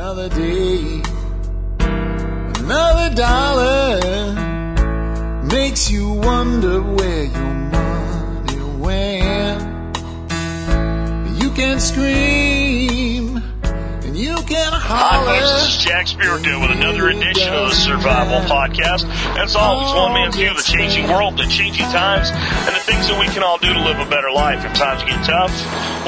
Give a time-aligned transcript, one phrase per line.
[0.00, 1.02] Another day,
[1.80, 3.98] another dollar
[5.42, 9.60] makes you wonder where your money went.
[11.42, 12.27] You can scream
[15.78, 19.06] Jack Spirko with another edition of the Survival Podcast.
[19.38, 23.06] As always, one man's view of the changing world, the changing times, and the things
[23.06, 25.54] that we can all do to live a better life if times get tough,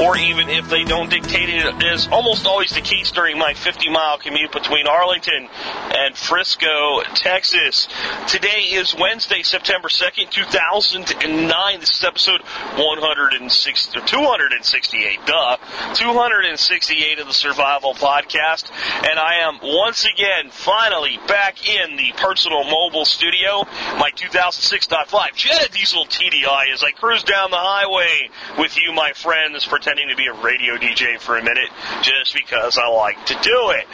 [0.00, 3.90] or even if they don't dictate it, is almost always the case during my 50
[3.90, 5.48] mile commute between Arlington
[5.94, 7.86] and Frisco, Texas.
[8.26, 11.78] Today is Wednesday, September 2nd, 2009.
[11.78, 12.40] This is episode
[12.74, 15.56] 106, 268, duh.
[15.94, 18.68] 268 of the Survival Podcast.
[19.06, 23.64] And I am once again, finally, back in the personal mobile studio.
[23.98, 29.12] My 2006 5 Jetta Diesel TDI as I cruise down the highway with you, my
[29.12, 31.68] friends, pretending to be a radio DJ for a minute
[32.02, 33.86] just because I like to do it.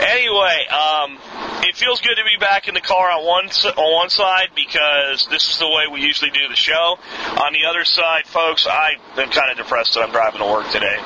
[0.00, 1.18] Anyway, um,
[1.62, 5.26] it feels good to be back in the car on one on one side because
[5.30, 6.98] this is the way we usually do the show.
[7.42, 10.70] On the other side, folks, I am kind of depressed that I'm driving to work
[10.70, 10.98] today.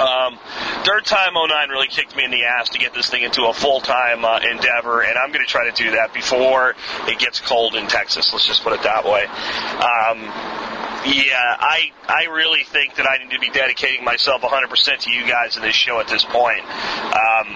[0.00, 0.38] Um,
[1.04, 4.24] Time 09 really kicked me in the ass to get this thing into a full-time
[4.24, 6.74] uh, endeavor, and I'm going to try to do that before
[7.08, 8.32] it gets cold in Texas.
[8.32, 9.24] Let's just put it that way.
[9.24, 10.22] Um,
[11.04, 15.26] yeah, I I really think that I need to be dedicating myself 100% to you
[15.26, 16.62] guys in this show at this point.
[16.62, 17.48] Um,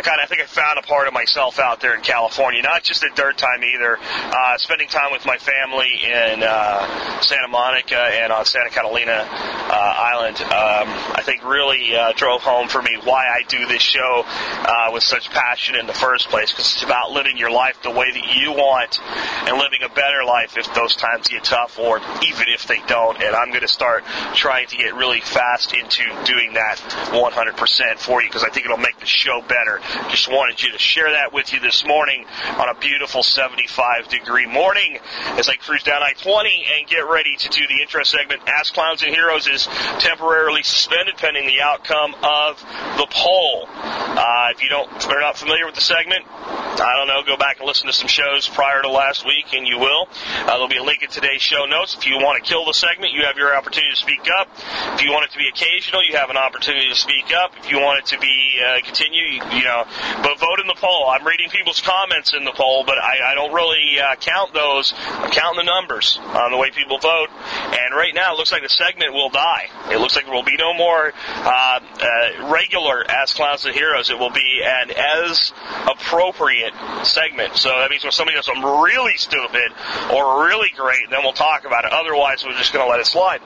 [0.00, 2.82] I kind of think I found a part of myself out there in California, not
[2.82, 3.98] just at dirt time either.
[4.00, 9.94] Uh, spending time with my family in uh, Santa Monica and on Santa Catalina uh,
[9.98, 14.24] Island, um, I think really uh, drove home for me why I do this show
[14.24, 16.50] uh, with such passion in the first place.
[16.50, 20.24] Because it's about living your life the way that you want and living a better
[20.24, 23.22] life if those times get tough or even if they don't.
[23.22, 26.78] And I'm going to start trying to get really fast into doing that
[27.12, 29.82] 100% for you because I think it'll make the show better.
[30.10, 32.24] Just wanted you to share that with you this morning
[32.58, 34.98] on a beautiful 75 degree morning
[35.38, 38.42] as I cruise down I-20 and get ready to do the intro segment.
[38.46, 39.66] Ask Clowns and Heroes is
[39.98, 42.60] temporarily suspended pending the outcome of
[42.96, 43.66] the poll.
[43.68, 47.36] Uh, if you don't, if you're not familiar with the segment, I don't know, go
[47.36, 50.08] back and listen to some shows prior to last week and you will.
[50.10, 51.94] Uh, there'll be a link in today's show notes.
[51.94, 54.48] If you want to kill the segment, you have your opportunity to speak up.
[54.94, 57.52] If you want it to be occasional, you have an opportunity to speak up.
[57.58, 59.79] If you want it to be uh, continue, you, you know,
[60.22, 61.08] but vote in the poll.
[61.08, 64.94] I'm reading people's comments in the poll, but I, I don't really uh, count those.
[64.96, 67.28] I'm counting the numbers on the way people vote.
[67.30, 69.68] And right now, it looks like the segment will die.
[69.90, 74.10] It looks like there will be no more uh, uh, regular Ask Clowns and Heroes.
[74.10, 75.52] It will be an as
[75.86, 76.74] appropriate
[77.04, 77.56] segment.
[77.56, 79.72] So that means when somebody does something really stupid
[80.12, 81.92] or really great, then we'll talk about it.
[81.92, 83.40] Otherwise, we're just going to let it slide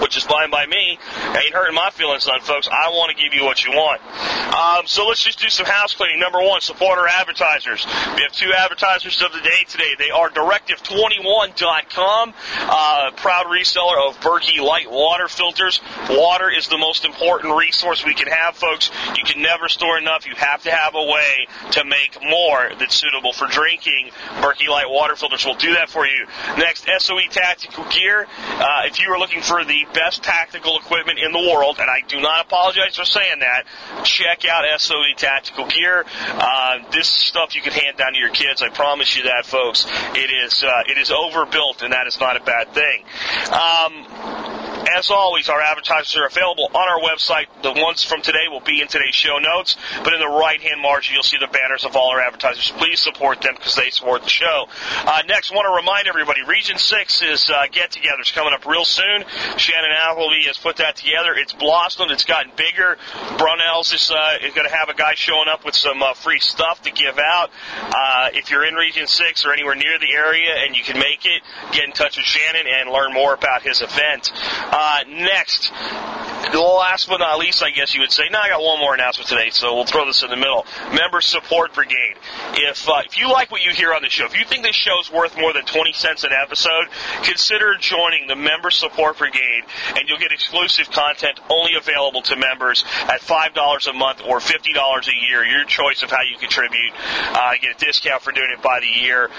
[0.00, 0.98] which is fine by me.
[1.26, 2.68] Ain't hurting my feelings none, folks.
[2.70, 4.00] I want to give you what you want.
[4.54, 6.20] Um, so let's just do some house cleaning.
[6.20, 7.86] Number one, support our advertisers.
[8.14, 9.94] We have two advertisers of the day today.
[9.98, 15.80] They are Directive21.com, uh, proud reseller of Berkey light water filters.
[16.10, 18.90] Water is the most important resource we can have, folks.
[19.16, 20.26] You can never store enough.
[20.26, 24.10] You have to have a way to make more that's suitable for drinking.
[24.40, 26.26] Berkey light water filters will do that for you.
[26.58, 28.26] Next, SOE Tactical Gear.
[28.48, 32.02] Uh, if you are looking for the best tactical equipment in the world, and I
[32.06, 33.64] do not apologize for saying that,
[34.04, 36.04] check out SOE Tactical Gear.
[36.28, 38.62] Uh, this stuff you can hand down to your kids.
[38.62, 39.86] I promise you that, folks.
[40.14, 43.02] It is uh, it is overbuilt, and that is not a bad thing.
[43.52, 44.46] Um,
[44.88, 47.46] as always, our advertisers are available on our website.
[47.62, 51.14] The ones from today will be in today's show notes, but in the right-hand margin,
[51.14, 52.72] you'll see the banners of all our advertisers.
[52.78, 54.68] Please support them because they support the show.
[55.04, 58.84] Uh, next, I want to remind everybody, Region 6 is uh, get-togethers coming up real
[58.84, 59.24] soon.
[59.56, 61.34] Shannon Appleby has put that together.
[61.34, 62.10] It's blossomed.
[62.10, 62.96] It's gotten bigger.
[63.38, 66.40] Brunel's is, uh, is going to have a guy showing up with some uh, free
[66.40, 67.50] stuff to give out.
[67.80, 71.24] Uh, if you're in Region 6 or anywhere near the area and you can make
[71.24, 71.42] it,
[71.72, 74.30] get in touch with Shannon and learn more about his event.
[74.34, 75.72] Uh, next,
[76.62, 78.24] last but not least, I guess you would say.
[78.30, 80.66] Now I got one more announcement today, so we'll throw this in the middle.
[80.92, 82.16] Member Support Brigade.
[82.54, 84.76] If uh, if you like what you hear on the show, if you think this
[84.76, 86.86] show's worth more than twenty cents an episode,
[87.22, 89.62] consider joining the Member Support Brigade,
[89.96, 94.40] and you'll get exclusive content only available to members at five dollars a month or
[94.40, 95.44] fifty dollars a year.
[95.44, 96.92] Your choice of how you contribute.
[97.32, 99.30] Uh, get a discount for doing it by the year.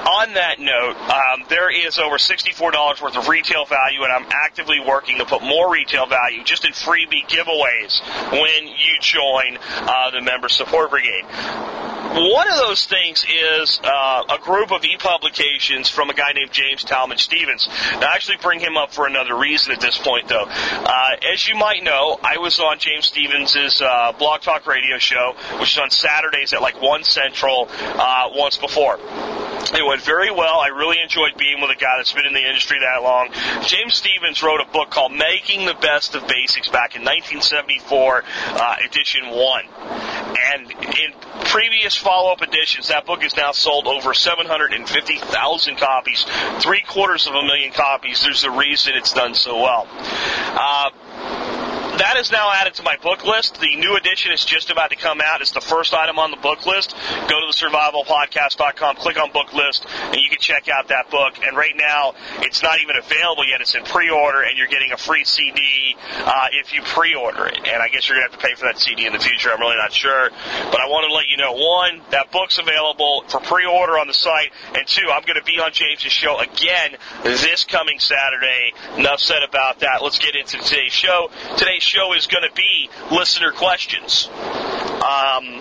[0.00, 4.80] On that note, um, there is over $64 worth of retail value, and I'm actively
[4.80, 8.00] working to put more retail value just in freebie giveaways
[8.32, 11.24] when you join uh, the Member Support Brigade.
[12.12, 16.84] One of those things is uh, a group of e-publications from a guy named James
[16.84, 17.68] Talmage Stevens.
[17.92, 20.46] Now, I actually bring him up for another reason at this point, though.
[20.48, 25.36] Uh, as you might know, I was on James Stevens' uh, Blog Talk Radio show,
[25.60, 28.98] which is on Saturdays at like 1 Central uh, once before.
[29.72, 30.58] It went very well.
[30.58, 33.28] I really enjoyed being with a guy that's been in the industry that long.
[33.62, 38.76] James Stevens wrote a book called Making the Best of Basics back in 1974, uh,
[38.84, 39.64] edition 1.
[40.52, 41.12] And in
[41.46, 46.26] previous follow-up editions, that book is now sold over 750,000 copies,
[46.60, 48.22] three quarters of a million copies.
[48.22, 49.88] There's a reason it's done so well.
[49.90, 50.90] Uh,
[52.00, 53.60] that is now added to my book list.
[53.60, 55.42] The new edition is just about to come out.
[55.42, 56.94] It's the first item on the book list.
[57.28, 61.34] Go to the survivalpodcast.com, click on book list, and you can check out that book.
[61.44, 63.60] And right now, it's not even available yet.
[63.60, 65.94] It's in pre-order, and you're getting a free CD
[66.24, 67.58] uh, if you pre-order it.
[67.58, 69.50] And I guess you're going to have to pay for that CD in the future.
[69.50, 70.30] I'm really not sure.
[70.72, 74.14] But I want to let you know, one, that book's available for pre-order on the
[74.14, 78.72] site, and two, I'm going to be on James's show again this coming Saturday.
[78.96, 80.02] Enough said about that.
[80.02, 81.30] Let's get into today's show.
[81.58, 84.28] Today's show is going to be listener questions.
[84.30, 85.58] Um,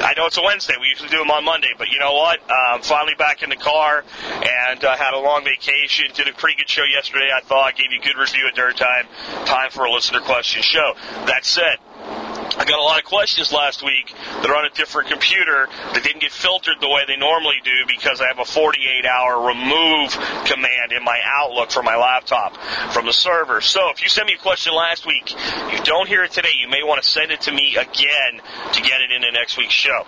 [0.00, 0.74] I know it's a Wednesday.
[0.80, 2.40] We usually do them on Monday, but you know what?
[2.48, 6.06] Uh, I'm finally back in the car and uh, had a long vacation.
[6.14, 7.28] Did a pretty good show yesterday.
[7.34, 9.06] I thought gave you a good review at Dirt Time.
[9.44, 10.94] Time for a listener question show.
[11.26, 11.76] That said,
[12.58, 14.12] I got a lot of questions last week
[14.42, 17.70] that are on a different computer that didn't get filtered the way they normally do
[17.86, 20.10] because I have a 48 hour remove
[20.46, 22.56] command in my Outlook for my laptop
[22.92, 23.60] from the server.
[23.60, 25.30] So if you sent me a question last week,
[25.70, 28.42] you don't hear it today, you may want to send it to me again
[28.72, 30.04] to get it into next week's show.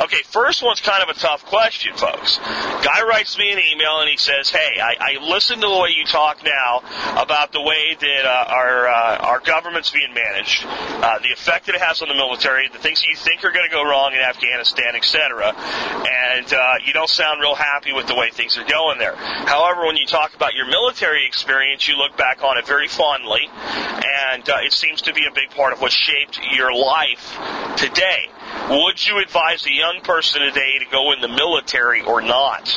[0.00, 2.38] Okay, first one's kind of a tough question, folks.
[2.38, 5.90] Guy writes me an email and he says, Hey, I, I listen to the way
[5.96, 6.82] you talk now
[7.20, 11.82] about the way that uh, our, uh, our government's being managed, uh, the effect that
[11.82, 14.20] it has on the military, the things you think are going to go wrong in
[14.20, 15.48] Afghanistan, etc.
[15.48, 19.16] And uh, you don't sound real happy with the way things are going there.
[19.16, 23.48] However, when you talk about your military experience, you look back on it very fondly,
[23.50, 27.38] and uh, it seems to be a big part of what shaped your life
[27.76, 28.30] today.
[28.70, 32.68] Would you advise a young person today to go in the military or not?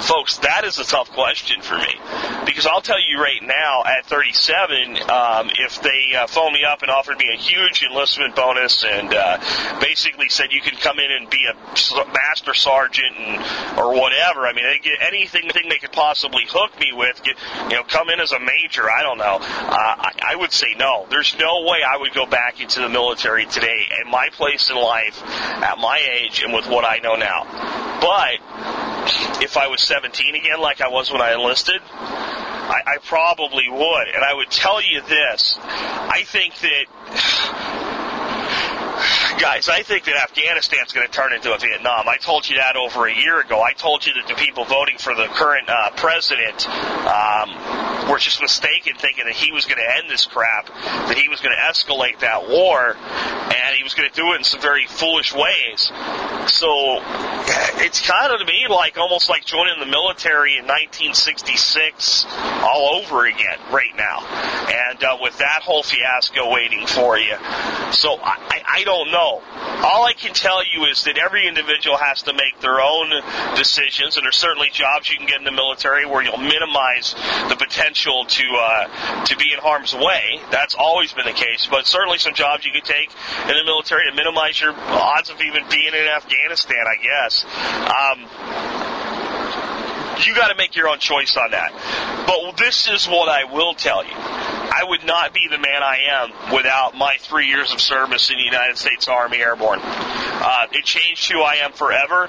[0.00, 1.98] Folks, that is a tough question for me.
[2.46, 6.82] Because I'll tell you right now, at 37, um, if they uh, phoned me up
[6.82, 9.38] and offered me a huge enlistment bonus and uh,
[9.80, 14.52] basically said you can come in and be a master sergeant and, or whatever, I
[14.54, 17.36] mean, they get anything they could possibly hook me with, get,
[17.70, 19.38] you know, come in as a major, I don't know.
[19.40, 21.06] Uh, I, I would say no.
[21.10, 24.76] There's no way I would go back into the military today at my place in
[24.76, 27.44] life, at my age, and with what I know now.
[28.00, 31.80] But if I was 17 again, like I was when I enlisted,
[32.68, 34.08] I, I probably would.
[34.14, 36.86] And I would tell you this I think that
[39.38, 42.08] guys, I think that Afghanistan's going to turn into a Vietnam.
[42.08, 43.62] I told you that over a year ago.
[43.62, 48.40] I told you that the people voting for the current uh, president um, were just
[48.40, 51.62] mistaken, thinking that he was going to end this crap, that he was going to
[51.62, 55.90] escalate that war, and he was going to do it in some very foolish ways.
[56.48, 57.02] So
[57.82, 62.26] it's kind of to me like almost like joining the military in 1966
[62.62, 64.24] all over again right now,
[64.70, 67.36] and uh, with that whole fiasco waiting for you.
[67.92, 69.25] So I, I don't know.
[69.26, 73.10] All I can tell you is that every individual has to make their own
[73.54, 77.14] decisions, and there's certainly jobs you can get in the military where you'll minimize
[77.48, 80.40] the potential to uh, to be in harm's way.
[80.50, 83.10] That's always been the case, but certainly some jobs you could take
[83.42, 86.84] in the military to minimize your odds of even being in Afghanistan.
[86.86, 87.44] I guess.
[87.44, 88.85] Um,
[90.24, 91.72] you got to make your own choice on that.
[92.26, 94.14] But this is what I will tell you.
[94.14, 98.36] I would not be the man I am without my three years of service in
[98.36, 99.80] the United States Army Airborne.
[99.82, 102.28] Uh, it changed who I am forever,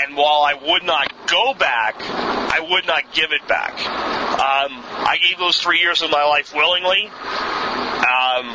[0.00, 3.72] and while I would not go back, I would not give it back.
[3.78, 7.10] Um, I gave those three years of my life willingly.
[8.08, 8.46] Um,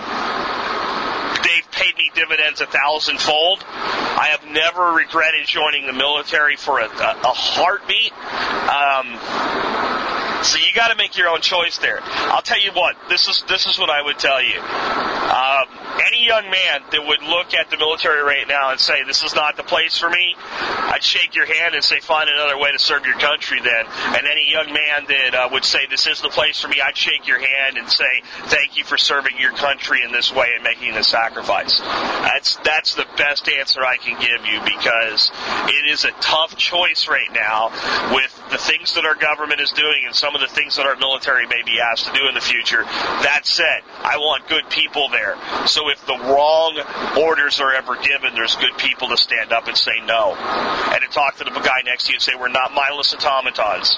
[1.44, 3.64] they've paid me dividends a thousandfold.
[3.68, 8.14] I have never regretted joining the military for a, a, a heartbeat.
[8.70, 12.00] Um, so you got to make your own choice there.
[12.02, 12.96] I'll tell you what.
[13.10, 14.60] This is this is what I would tell you.
[14.60, 19.24] Um, any young man that would look at the military right now and say, this
[19.24, 22.72] is not the place for me, I'd shake your hand and say, find another way
[22.72, 23.86] to serve your country then.
[24.16, 26.98] And any young man that uh, would say, this is the place for me, I'd
[26.98, 30.64] shake your hand and say, thank you for serving your country in this way and
[30.64, 31.80] making the sacrifice.
[31.80, 35.32] That's, that's the best answer I can give you because
[35.68, 37.70] it is a tough choice right now
[38.14, 40.96] with the things that our government is doing and some of the things that our
[40.96, 42.84] military may be asked to do in the future.
[42.84, 45.36] That said, I want good people there.
[45.66, 46.80] So if the wrong
[47.18, 50.36] orders are ever given, there's good people to stand up and say no.
[50.36, 53.98] And to talk to the guy next to you and say, we're not mindless automatons.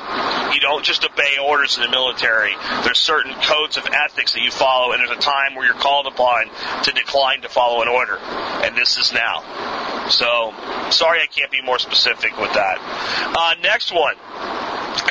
[0.54, 2.54] You don't just obey orders in the military.
[2.84, 6.08] There's certain codes of ethics that you follow, and there's a time where you're called
[6.08, 6.50] upon
[6.84, 8.18] to decline to follow an order.
[8.18, 9.44] And this is now.
[10.10, 10.54] So,
[10.92, 12.77] sorry I can't be more specific with that.
[12.80, 14.15] Uh, next one.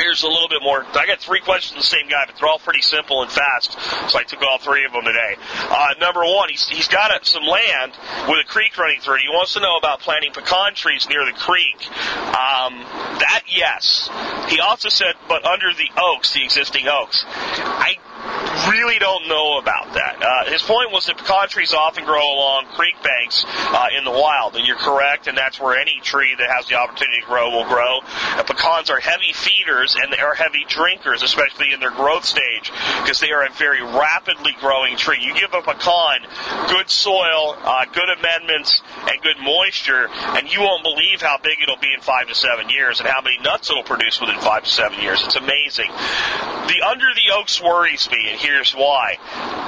[0.05, 0.85] Here's a little bit more.
[0.85, 3.73] I got three questions the same guy, but they're all pretty simple and fast.
[4.11, 5.37] So I took all three of them today.
[5.41, 7.93] Uh, number one, he's, he's got a, some land
[8.29, 9.23] with a creek running through it.
[9.23, 11.89] He wants to know about planting pecan trees near the creek.
[12.37, 12.85] Um,
[13.17, 14.11] that, yes.
[14.51, 17.25] He also said, but under the oaks, the existing oaks.
[17.27, 17.97] I
[18.71, 20.23] really don't know about that.
[20.23, 24.11] Uh, his point was that pecan trees often grow along creek banks uh, in the
[24.11, 27.51] wild, and you're correct, and that's where any tree that has the opportunity to grow
[27.51, 28.01] will grow.
[28.37, 32.73] And pecans are heavy feeders and they are heavy drinkers, especially in their growth stage,
[33.03, 35.19] because they are a very rapidly growing tree.
[35.21, 36.27] You give a pecan
[36.69, 41.81] good soil, uh, good amendments, and good moisture, and you won't believe how big it'll
[41.81, 44.71] be in five to seven years and how many nuts it'll produce within five to
[44.71, 45.23] seven years.
[45.25, 45.91] It's amazing.
[45.91, 49.17] The under the oaks worries me, here's why.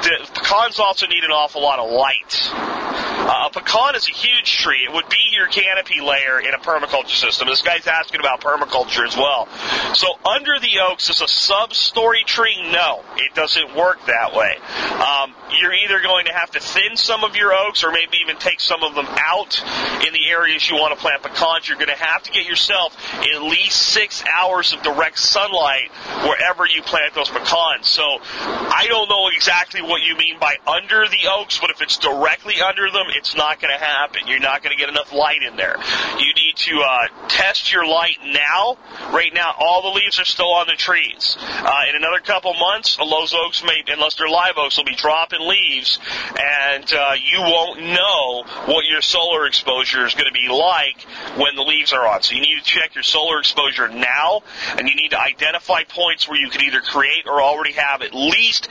[0.03, 2.51] The pecans also need an awful lot of light.
[2.53, 4.87] Uh, a pecan is a huge tree.
[4.87, 7.49] It would be your canopy layer in a permaculture system.
[7.49, 9.49] This guy's asking about permaculture as well.
[9.95, 12.71] So under the oaks is a sub-story tree?
[12.71, 14.57] No, it doesn't work that way.
[15.01, 18.37] Um, you're either going to have to thin some of your oaks or maybe even
[18.37, 19.63] take some of them out
[20.07, 21.69] in the areas you want to plant pecans.
[21.69, 25.91] You're going to have to get yourself at least six hours of direct sunlight
[26.25, 27.89] wherever you plant those pecans.
[27.89, 31.99] So I don't know exactly what you mean by under the oaks, but if it's
[31.99, 34.23] directly under them, it's not going to happen.
[34.27, 35.77] You're not going to get enough light in there.
[36.19, 38.77] You need to uh, test your light now.
[39.13, 41.37] Right now, all the leaves are still on the trees.
[41.41, 45.41] Uh, in another couple months, those oaks may, unless they're live oaks, will be dropping
[45.47, 45.99] leaves,
[46.39, 51.03] and uh, you won't know what your solar exposure is going to be like
[51.39, 52.23] when the leaves are on.
[52.23, 54.43] So you need to check your solar exposure now,
[54.77, 58.15] and you need to identify points where you can either create or already have at
[58.15, 58.69] least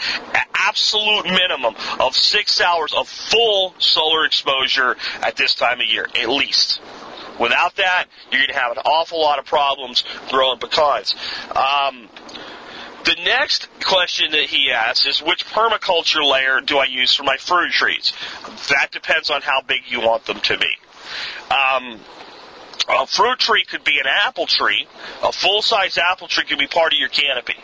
[0.53, 6.29] absolute minimum of six hours of full solar exposure at this time of year, at
[6.29, 6.82] least.
[7.39, 11.15] Without that, you're going to have an awful lot of problems growing pecans.
[11.50, 12.10] Um,
[13.06, 17.38] the next question that he asks is which permaculture layer do I use for my
[17.38, 18.14] fruit trees?
[18.70, 20.76] That depends on how big you want them to be.
[21.52, 22.00] Um,
[22.88, 24.88] a fruit tree could be an apple tree.
[25.24, 27.56] A full-size apple tree could be part of your canopy.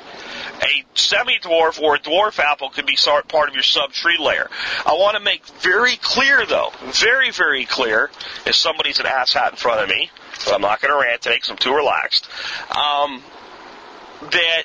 [0.61, 4.49] A semi-dwarf or a dwarf apple could be part of your sub-tree layer.
[4.85, 8.11] I want to make very clear, though, very, very clear,
[8.45, 10.09] if somebody's an asshat in front of me,
[10.45, 12.27] but I'm not going to rant today because I'm too relaxed,
[12.75, 13.23] um,
[14.21, 14.63] that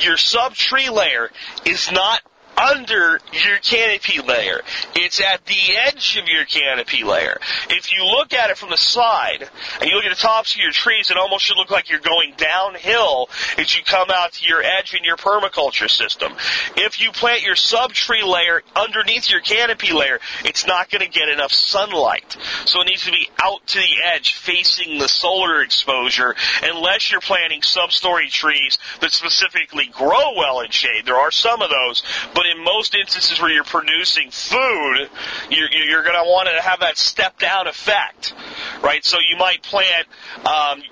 [0.00, 1.30] your sub-tree layer
[1.64, 2.20] is not
[2.62, 4.60] under your canopy layer.
[4.94, 7.38] It's at the edge of your canopy layer.
[7.70, 9.48] If you look at it from the side
[9.80, 12.00] and you look at the tops of your trees, it almost should look like you're
[12.00, 13.28] going downhill
[13.58, 16.32] as you come out to your edge in your permaculture system.
[16.76, 21.28] If you plant your subtree layer underneath your canopy layer, it's not going to get
[21.28, 22.36] enough sunlight.
[22.64, 27.20] So it needs to be out to the edge facing the solar exposure unless you're
[27.20, 31.06] planting substory trees that specifically grow well in shade.
[31.06, 32.02] There are some of those,
[32.34, 35.08] but in most instances where you're producing food,
[35.50, 38.34] you're, you're going to want to have that step down effect,
[38.82, 39.04] right?
[39.04, 40.06] So you might plant
[40.46, 40.82] um,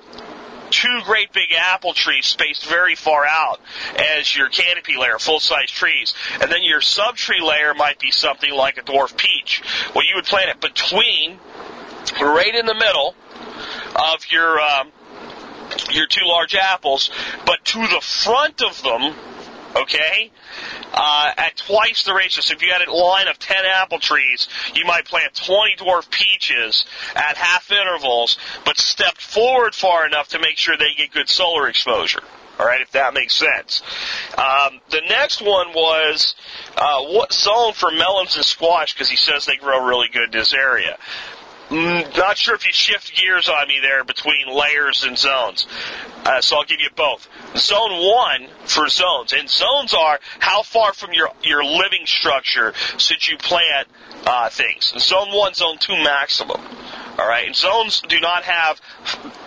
[0.71, 3.61] two great big apple trees spaced very far out
[3.97, 6.15] as your canopy layer, full size trees.
[6.41, 9.63] And then your subtree layer might be something like a dwarf peach.
[9.95, 11.39] Well, you would plant it between,
[12.21, 13.15] right in the middle
[13.97, 14.93] of your, um,
[15.91, 17.11] your two large apples,
[17.45, 19.15] but to the front of them,
[19.83, 20.31] okay,
[20.93, 22.43] uh, at twice the ratio.
[22.43, 26.11] So if you had a line of 10 apple trees, you might plant 20 dwarf
[26.11, 26.85] peaches
[27.15, 31.69] at half intervals, but step forward far enough to make sure they get good solar
[31.69, 32.23] exposure.
[32.59, 33.83] All right, if that makes sense.
[34.37, 36.35] Um, the next one was
[36.77, 40.33] uh, what zone for melons and squash because he says they grow really good in
[40.33, 40.99] this area.
[41.71, 45.69] Mm, not sure if you shift gears on me there between layers and zones.
[46.25, 47.29] Uh, so I'll give you both.
[47.57, 53.27] Zone one for zones, and zones are how far from your your living structure should
[53.27, 53.87] you plant
[54.27, 54.93] uh, things.
[54.99, 56.61] Zone one, zone two maximum.
[57.19, 58.81] All right, and zones do not have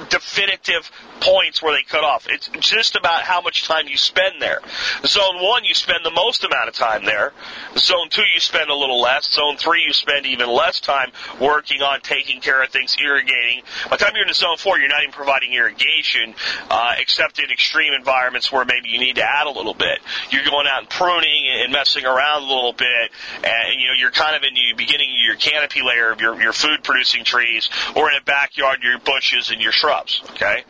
[0.10, 0.90] definitive
[1.24, 2.28] points where they cut off.
[2.30, 4.60] It's just about how much time you spend there.
[5.06, 7.32] Zone one, you spend the most amount of time there.
[7.78, 9.32] Zone two, you spend a little less.
[9.32, 13.64] Zone three, you spend even less time working on taking care of things, irrigating.
[13.90, 16.36] By the time you're in zone four, you're not even providing irrigation,
[16.70, 20.00] uh, except in extreme environments where maybe you need to add a little bit.
[20.30, 23.12] You're going out and pruning and messing around a little bit,
[23.44, 26.40] and you know you're kind of in the beginning of your canopy layer of your,
[26.42, 30.22] your food producing trees, or in a backyard, your bushes and your shrubs.
[30.32, 30.64] Okay.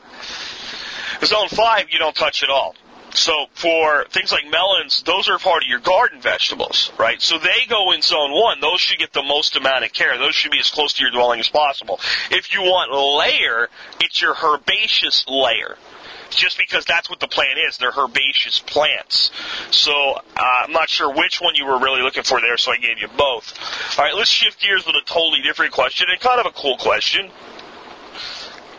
[1.24, 2.76] Zone 5, you don't touch at all.
[3.16, 7.22] So for things like melons, those are part of your garden vegetables, right?
[7.22, 8.60] So they go in zone one.
[8.60, 10.18] Those should get the most amount of care.
[10.18, 12.00] Those should be as close to your dwelling as possible.
[12.32, 15.78] If you want layer, it's your herbaceous layer.
[16.32, 17.78] Just because that's what the plant is.
[17.78, 19.30] They're herbaceous plants.
[19.70, 22.78] So uh, I'm not sure which one you were really looking for there, so I
[22.78, 23.54] gave you both.
[24.00, 26.78] All right, let's shift gears with a totally different question and kind of a cool
[26.78, 27.30] question.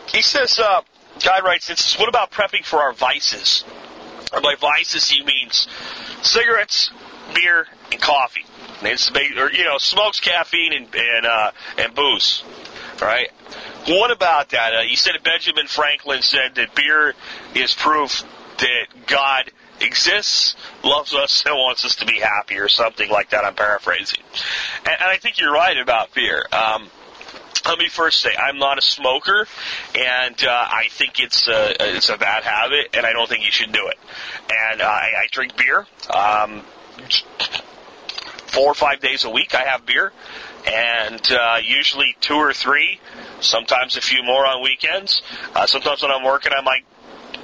[0.07, 0.81] He says, uh,
[1.25, 3.65] guy writes, "It's what about prepping for our vices?"
[4.31, 5.67] By vices, he means
[6.21, 6.91] cigarettes,
[7.33, 8.45] beer, and coffee.
[8.81, 12.43] It's, or you know, smokes, caffeine, and and, uh, and booze.
[13.01, 13.31] Right?
[13.87, 14.73] What about that?
[14.73, 17.13] Uh, he said Benjamin Franklin said that beer
[17.53, 18.23] is proof
[18.57, 23.45] that God exists, loves us, and wants us to be happy, or something like that.
[23.45, 24.21] I'm paraphrasing,
[24.85, 26.45] and, and I think you're right about beer.
[26.51, 26.89] Um,
[27.67, 29.47] let me first say I'm not a smoker,
[29.95, 33.51] and uh, I think it's a, it's a bad habit, and I don't think you
[33.51, 33.97] should do it.
[34.71, 35.85] And uh, I, I drink beer.
[36.13, 36.63] Um,
[38.47, 40.13] four or five days a week, I have beer,
[40.65, 42.99] and uh, usually two or three,
[43.41, 45.21] sometimes a few more on weekends.
[45.53, 46.85] Uh, sometimes when I'm working, I might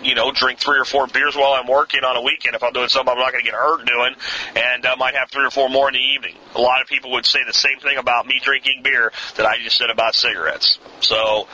[0.04, 2.74] you know, drink three or four beers while I'm working on a weekend if I'm
[2.74, 4.16] doing something I'm not going to get hurt doing,
[4.56, 6.36] and I might have three or four more in the evening.
[6.56, 9.58] A lot of people would say the same thing about me drinking beer that I
[9.64, 10.80] just said about cigarettes.
[11.02, 11.48] So,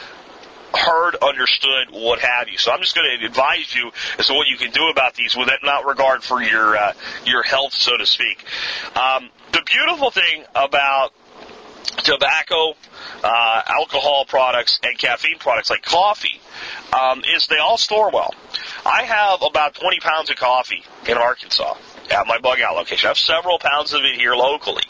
[0.74, 2.58] heard, understood, what have you.
[2.58, 5.36] So I'm just going to advise you as to what you can do about these
[5.36, 6.94] with not regard for your uh,
[7.26, 8.44] your health, so to speak.
[8.96, 11.14] Um, the beautiful thing about
[12.08, 12.74] tobacco,
[13.24, 16.40] uh, alcohol products, and caffeine products like coffee
[16.98, 18.34] um, is they all store well.
[18.86, 21.76] I have about 20 pounds of coffee in Arkansas
[22.10, 23.08] at my bug out location.
[23.08, 24.84] I have several pounds of it here locally.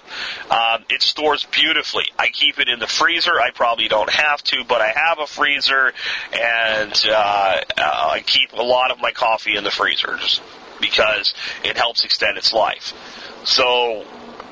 [0.52, 2.06] Um, it stores beautifully.
[2.20, 3.32] I keep it in the freezer.
[3.32, 5.94] I probably don't have to, but I have a freezer,
[6.32, 10.42] and uh, uh, I keep a lot of my coffee in the freezer just
[10.80, 11.34] because
[11.64, 12.94] it helps extend its life.
[13.44, 14.06] So,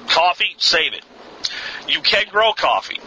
[0.07, 1.03] coffee, save it.
[1.87, 2.99] You can grow coffee.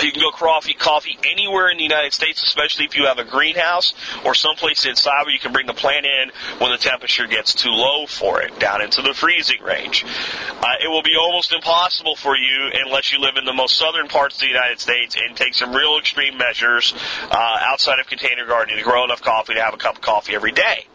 [0.00, 3.24] You can grow coffee, coffee anywhere in the United States, especially if you have a
[3.24, 7.54] greenhouse or someplace inside where you can bring the plant in when the temperature gets
[7.54, 10.04] too low for it, down into the freezing range.
[10.04, 14.08] Uh, it will be almost impossible for you unless you live in the most southern
[14.08, 16.94] parts of the United States and take some real extreme measures
[17.30, 20.34] uh, outside of container gardening to grow enough coffee to have a cup of coffee
[20.34, 20.86] every day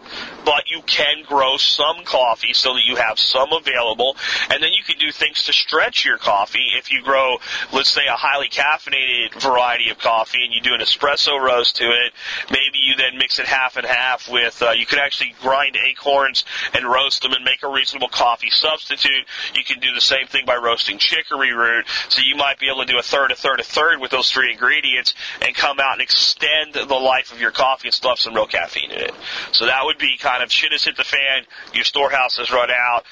[0.45, 4.15] but you can grow some coffee so that you have some available,
[4.49, 6.71] and then you can do things to stretch your coffee.
[6.77, 7.37] If you grow,
[7.73, 11.83] let's say, a highly caffeinated variety of coffee, and you do an espresso roast to
[11.83, 12.13] it,
[12.49, 14.61] maybe you then mix it half and half with.
[14.61, 19.25] Uh, you could actually grind acorns and roast them and make a reasonable coffee substitute.
[19.53, 22.85] You can do the same thing by roasting chicory root, so you might be able
[22.85, 25.93] to do a third, a third, a third with those three ingredients, and come out
[25.93, 29.13] and extend the life of your coffee and still have some real caffeine in it.
[29.51, 31.43] So that would be kind of shit has hit the fan,
[31.73, 33.03] your storehouse has run out,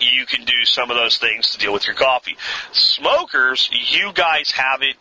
[0.00, 2.36] you can do some of those things to deal with your coffee.
[2.72, 4.96] Smokers, you guys have it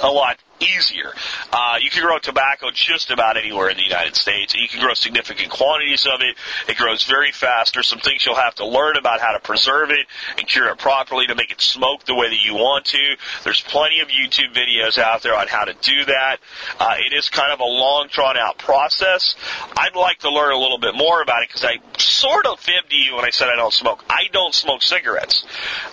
[0.00, 1.12] a lot easier.
[1.52, 4.54] Uh, you can grow tobacco just about anywhere in the United States.
[4.54, 6.36] You can grow significant quantities of it.
[6.68, 7.74] It grows very fast.
[7.74, 10.06] There's some things you'll have to learn about how to preserve it
[10.38, 13.16] and cure it properly to make it smoke the way that you want to.
[13.44, 16.36] There's plenty of YouTube videos out there on how to do that.
[16.78, 19.36] Uh, it is kind of a long, drawn out process.
[19.76, 22.90] I'd like to learn a little bit more about it because I sort of fibbed
[22.90, 24.04] to you when I said I don't smoke.
[24.08, 25.44] I don't smoke cigarettes.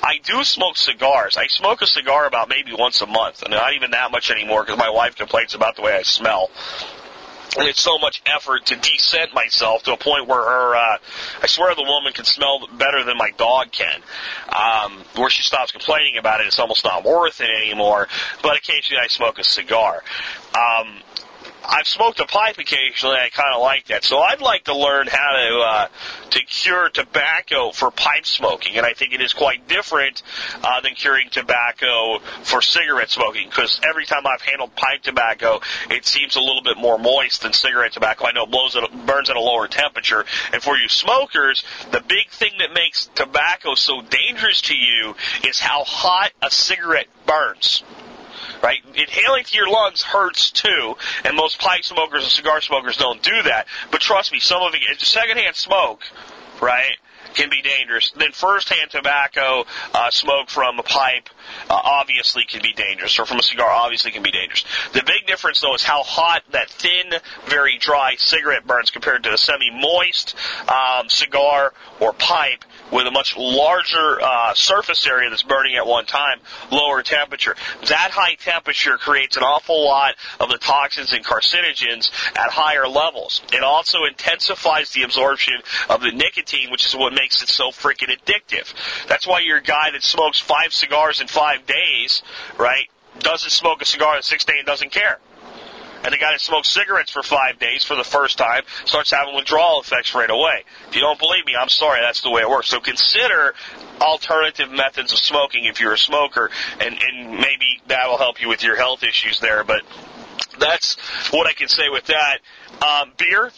[0.03, 1.37] I do smoke cigars.
[1.37, 4.56] I smoke a cigar about maybe once a month, and not even that much anymore
[4.63, 6.49] because my wife complains about the way I smell.
[7.57, 10.97] And it's so much effort to descent myself to a point where her, uh,
[11.41, 14.01] I swear the woman can smell better than my dog can.
[14.49, 18.09] Um, where she stops complaining about it, it's almost not worth it anymore.
[18.43, 20.03] But occasionally I smoke a cigar.
[20.53, 21.01] Um,
[21.67, 23.17] I've smoked a pipe occasionally.
[23.17, 24.03] I kind of like that.
[24.03, 25.87] So I'd like to learn how to uh,
[26.31, 30.21] to cure tobacco for pipe smoking, and I think it is quite different
[30.63, 33.49] uh, than curing tobacco for cigarette smoking.
[33.49, 37.53] Because every time I've handled pipe tobacco, it seems a little bit more moist than
[37.53, 38.25] cigarette tobacco.
[38.25, 40.25] I know it blows it burns at a lower temperature.
[40.53, 45.59] And for you smokers, the big thing that makes tobacco so dangerous to you is
[45.59, 47.83] how hot a cigarette burns
[48.61, 48.83] right?
[48.95, 53.43] Inhaling to your lungs hurts too, and most pipe smokers and cigar smokers don't do
[53.43, 53.67] that.
[53.91, 56.03] But trust me, some of it, secondhand smoke,
[56.61, 56.97] right?
[57.33, 58.11] Can be dangerous.
[58.17, 61.29] Then first-hand tobacco uh, smoke from a pipe
[61.69, 64.65] uh, obviously can be dangerous, or from a cigar obviously can be dangerous.
[64.93, 67.13] The big difference though is how hot that thin,
[67.47, 70.35] very dry cigarette burns compared to a semi-moist
[70.67, 76.05] um, cigar or pipe with a much larger uh, surface area that's burning at one
[76.05, 76.39] time,
[76.71, 77.55] lower temperature.
[77.89, 83.41] That high temperature creates an awful lot of the toxins and carcinogens at higher levels.
[83.51, 85.55] It also intensifies the absorption
[85.89, 88.73] of the nicotine, which is what makes it so freaking addictive.
[89.07, 92.23] That's why your guy that smokes five cigars in five days,
[92.57, 95.19] right, doesn't smoke a cigar the sixth day and doesn't care
[96.03, 99.35] and the guy that smokes cigarettes for five days for the first time starts having
[99.35, 100.63] withdrawal effects right away.
[100.87, 102.69] If you don't believe me, I'm sorry, that's the way it works.
[102.69, 103.53] So consider
[103.99, 106.49] alternative methods of smoking if you're a smoker,
[106.79, 109.63] and, and maybe that will help you with your health issues there.
[109.63, 109.81] But
[110.59, 110.97] that's
[111.31, 112.39] what I can say with that.
[112.81, 113.51] Um, beer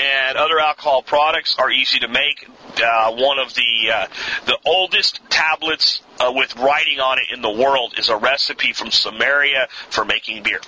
[0.00, 2.48] and other alcohol products are easy to make.
[2.82, 4.06] Uh, one of the uh,
[4.46, 8.88] the oldest tablets uh, with writing on it in the world is a recipe from
[8.88, 10.60] Sumeria for making beer.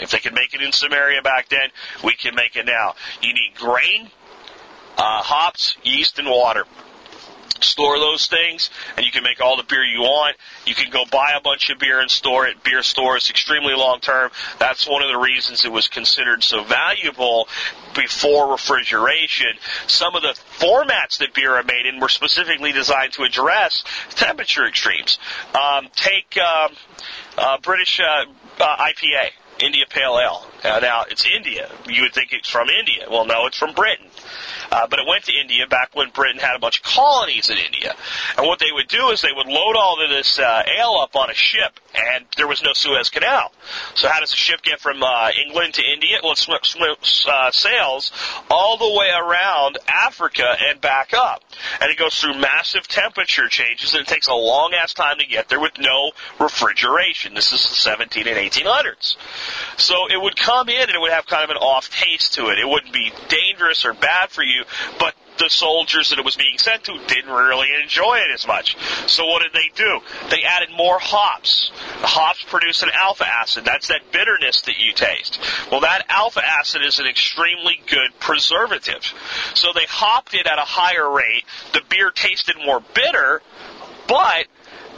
[0.00, 1.68] If they could make it in Sumeria back then,
[2.02, 2.94] we can make it now.
[3.22, 4.10] You need grain,
[4.96, 6.64] uh, hops, yeast, and water.
[7.60, 10.36] Store those things, and you can make all the beer you want.
[10.66, 12.62] You can go buy a bunch of beer and store it.
[12.62, 14.30] Beer stores extremely long term.
[14.58, 17.48] That's one of the reasons it was considered so valuable
[17.94, 19.52] before refrigeration.
[19.86, 24.66] Some of the formats that beer are made in were specifically designed to address temperature
[24.66, 25.18] extremes.
[25.54, 26.72] Um, take um,
[27.38, 28.24] uh, British uh,
[28.60, 30.46] uh, IPA India Pale Ale.
[30.64, 31.70] Uh, now, it's India.
[31.86, 33.06] You would think it's from India.
[33.10, 34.06] Well, no, it's from Britain.
[34.72, 37.58] Uh, but it went to India back when Britain had a bunch of colonies in
[37.58, 37.94] India.
[38.36, 41.14] And what they would do is they would load all of this uh, ale up
[41.16, 43.52] on a ship, and there was no Suez Canal.
[43.94, 46.18] So how does a ship get from uh, England to India?
[46.22, 46.50] Well, it sw-
[47.02, 48.10] sw- uh, sails
[48.50, 51.44] all the way around Africa and back up.
[51.80, 55.26] And it goes through massive temperature changes, and it takes a long ass time to
[55.26, 57.34] get there with no refrigeration.
[57.34, 59.16] This is the 17 and 1800s.
[59.76, 62.48] So it would come in and it would have kind of an off taste to
[62.48, 62.58] it.
[62.58, 64.64] It wouldn't be dangerous or bad for you,
[64.98, 68.76] but the soldiers that it was being sent to didn't really enjoy it as much.
[69.10, 70.00] So what did they do?
[70.30, 71.70] They added more hops.
[72.00, 73.64] The hops produce an alpha acid.
[73.64, 75.40] That's that bitterness that you taste.
[75.70, 79.02] Well, that alpha acid is an extremely good preservative.
[79.54, 81.44] So they hopped it at a higher rate.
[81.72, 83.42] The beer tasted more bitter,
[84.06, 84.46] but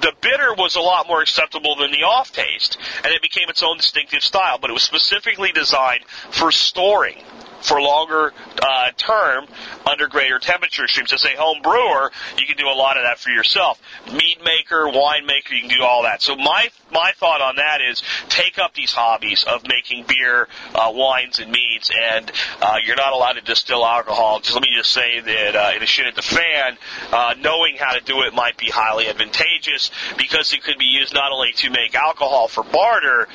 [0.01, 3.63] the bitter was a lot more acceptable than the off taste, and it became its
[3.63, 4.59] own distinctive style.
[4.59, 7.23] But it was specifically designed for storing
[7.61, 9.47] for longer uh, term
[9.87, 11.13] under greater temperature extremes.
[11.13, 13.81] As a home brewer, you can do a lot of that for yourself.
[14.13, 16.23] Mead maker, wine maker, you can do all that.
[16.23, 20.91] So my my thought on that is take up these hobbies of making beer, uh,
[20.93, 24.41] wines, and meads, and uh, you're not allowed to distill alcohol.
[24.41, 26.79] Just let me just say that uh, in a shit at the fan,
[27.13, 31.15] uh, knowing how to do it might be highly advantageous because it could be used
[31.15, 33.29] not only to make alcohol for barter,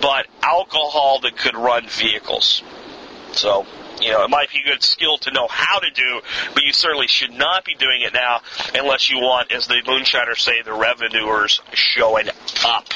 [0.00, 2.62] but alcohol that could run vehicles.
[3.32, 3.66] So,
[4.00, 6.20] you know, it might be a good skill to know how to do,
[6.54, 8.40] but you certainly should not be doing it now
[8.74, 12.28] unless you want, as the moonshiners say, the revenuers showing
[12.64, 12.92] up.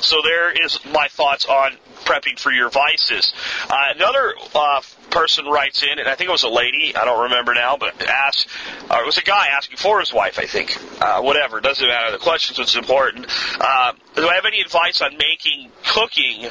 [0.00, 3.32] So there is my thoughts on prepping for your vices.
[3.70, 7.24] Uh, another uh, person writes in, and I think it was a lady, I don't
[7.24, 8.48] remember now, but asked,
[8.90, 10.76] or it was a guy asking for his wife, I think.
[11.00, 12.10] Uh, whatever, doesn't matter.
[12.10, 13.26] The question's what's important.
[13.60, 16.50] Uh, do I have any advice on making cooking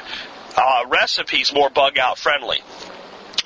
[0.55, 2.61] uh, recipes more bug out friendly?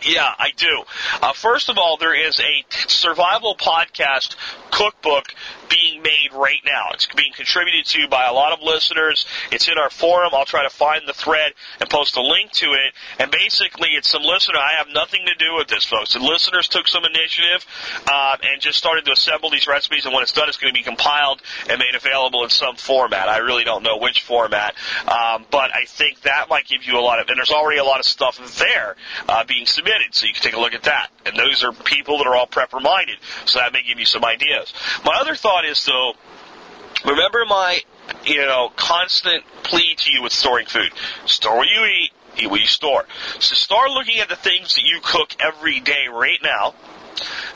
[0.06, 0.84] Yeah, I do.
[1.22, 4.36] Uh, first of all, there is a survival podcast
[4.70, 5.34] cookbook
[5.70, 6.89] being made right now.
[6.94, 9.26] It's being contributed to by a lot of listeners.
[9.52, 10.32] It's in our forum.
[10.34, 12.94] I'll try to find the thread and post a link to it.
[13.20, 14.60] And basically, it's some listener.
[14.60, 16.13] I have nothing to do with this, folks.
[16.13, 17.65] The listeners took some initiative
[18.08, 20.06] uh, and just started to assemble these recipes.
[20.06, 23.28] And when it's done, it's going to be compiled and made available in some format.
[23.28, 24.76] I really don't know which format,
[25.08, 27.30] um, but I think that might give you a lot of.
[27.30, 28.96] And there's already a lot of stuff there
[29.28, 31.10] uh, being submitted, so you can take a look at that.
[31.25, 34.23] And those are people that are all prepper minded, so that may give you some
[34.23, 34.73] ideas.
[35.03, 36.13] My other thought is though,
[37.05, 37.81] remember my
[38.25, 40.91] you know constant plea to you with storing food:
[41.25, 43.05] store what you eat, eat what you store.
[43.39, 46.73] So start looking at the things that you cook every day right now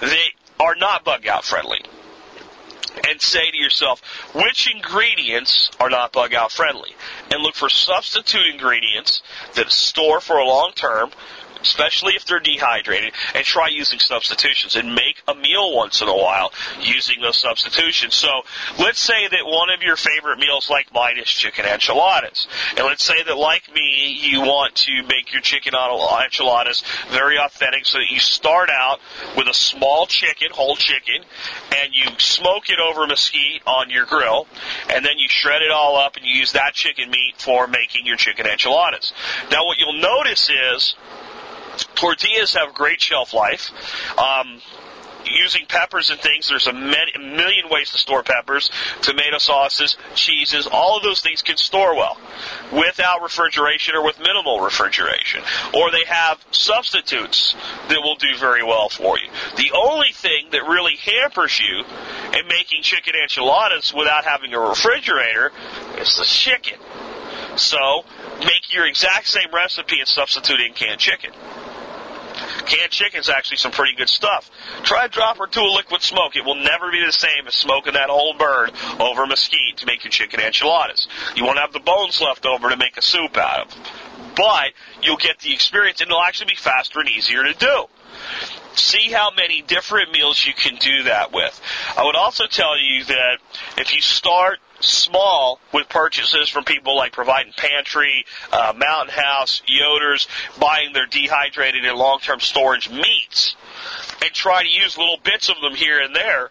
[0.01, 1.81] that are not bug out friendly.
[3.07, 4.01] And say to yourself,
[4.33, 6.95] which ingredients are not bug out friendly?
[7.31, 9.21] And look for substitute ingredients
[9.53, 11.11] that store for a long term
[11.61, 16.15] especially if they're dehydrated, and try using substitutions and make a meal once in a
[16.15, 18.15] while using those substitutions.
[18.15, 18.41] So
[18.77, 22.47] let's say that one of your favorite meals, like mine, is chicken enchiladas.
[22.77, 27.85] And let's say that, like me, you want to make your chicken enchiladas very authentic
[27.85, 28.99] so that you start out
[29.35, 31.23] with a small chicken, whole chicken,
[31.75, 34.47] and you smoke it over mesquite on your grill,
[34.89, 38.05] and then you shred it all up and you use that chicken meat for making
[38.05, 39.13] your chicken enchiladas.
[39.51, 40.95] Now what you'll notice is
[41.95, 43.71] tortillas have great shelf life.
[44.17, 44.61] Um,
[45.25, 49.97] using peppers and things, there's a, many, a million ways to store peppers, tomato sauces,
[50.15, 52.17] cheeses, all of those things can store well
[52.71, 55.41] without refrigeration or with minimal refrigeration.
[55.73, 57.55] Or they have substitutes
[57.89, 59.29] that will do very well for you.
[59.57, 61.83] The only thing that really hampers you
[62.37, 65.51] in making chicken enchiladas without having a refrigerator
[65.99, 66.79] is the chicken.
[67.59, 68.05] So,
[68.39, 71.31] make your exact same recipe and substitute in canned chicken.
[72.65, 74.49] Canned chicken's actually some pretty good stuff.
[74.83, 76.35] Try a drop or two of liquid smoke.
[76.35, 80.03] It will never be the same as smoking that whole bird over mesquite to make
[80.03, 81.07] your chicken enchiladas.
[81.35, 83.75] You won't have the bones left over to make a soup out of.
[84.35, 87.85] But you'll get the experience and it'll actually be faster and easier to do.
[88.75, 91.59] See how many different meals you can do that with.
[91.97, 93.37] I would also tell you that
[93.77, 100.27] if you start small with purchases from people like Provident Pantry, uh, Mountain House, Yoder's,
[100.59, 103.55] buying their dehydrated and long-term storage meats,
[104.21, 106.49] and try to use little bits of them here and there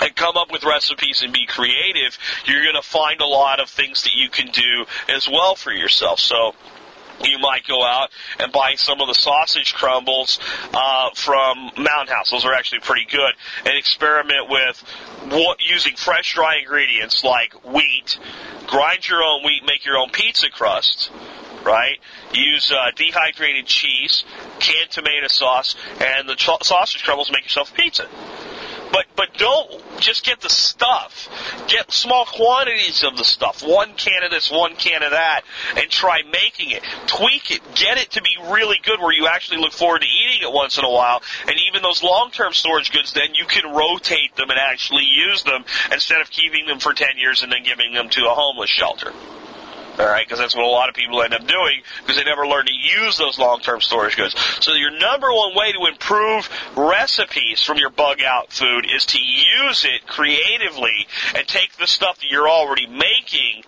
[0.00, 3.68] and come up with recipes and be creative, you're going to find a lot of
[3.68, 6.18] things that you can do as well for yourself.
[6.18, 6.54] So
[7.22, 10.38] you might go out and buy some of the sausage crumbles
[10.72, 12.30] uh, from Mountain House.
[12.30, 13.34] Those are actually pretty good.
[13.64, 14.80] And experiment with
[15.30, 18.18] what, using fresh, dry ingredients like wheat.
[18.66, 21.10] Grind your own wheat, make your own pizza crust.
[21.64, 21.98] Right?
[22.34, 24.24] Use uh, dehydrated cheese,
[24.58, 27.30] canned tomato sauce, and the ch- sausage crumbles.
[27.32, 28.06] Make yourself a pizza.
[28.94, 31.28] But but don't just get the stuff.
[31.66, 33.60] Get small quantities of the stuff.
[33.66, 35.40] One can of this, one can of that,
[35.76, 36.84] and try making it.
[37.08, 37.60] Tweak it.
[37.74, 40.78] Get it to be really good where you actually look forward to eating it once
[40.78, 41.22] in a while.
[41.48, 45.64] And even those long-term storage goods, then you can rotate them and actually use them
[45.90, 49.12] instead of keeping them for 10 years and then giving them to a homeless shelter.
[49.98, 52.46] All right, because that's what a lot of people end up doing because they never
[52.46, 54.34] learn to use those long-term storage goods.
[54.60, 59.84] So your number one way to improve recipes from your bug-out food is to use
[59.84, 63.62] it creatively and take the stuff that you're already making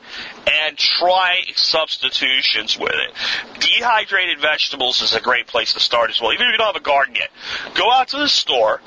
[0.47, 3.61] and try substitutions with it.
[3.61, 6.77] Dehydrated vegetables is a great place to start as well, even if you don't have
[6.77, 7.31] a garden yet.
[7.75, 8.81] Go out to the store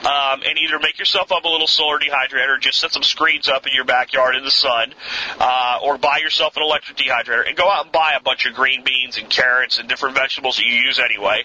[0.00, 3.48] um, and either make yourself up a little solar dehydrator, or just set some screens
[3.48, 4.94] up in your backyard in the sun,
[5.40, 8.54] uh, or buy yourself an electric dehydrator and go out and buy a bunch of
[8.54, 11.42] green beans and carrots and different vegetables that you use anyway.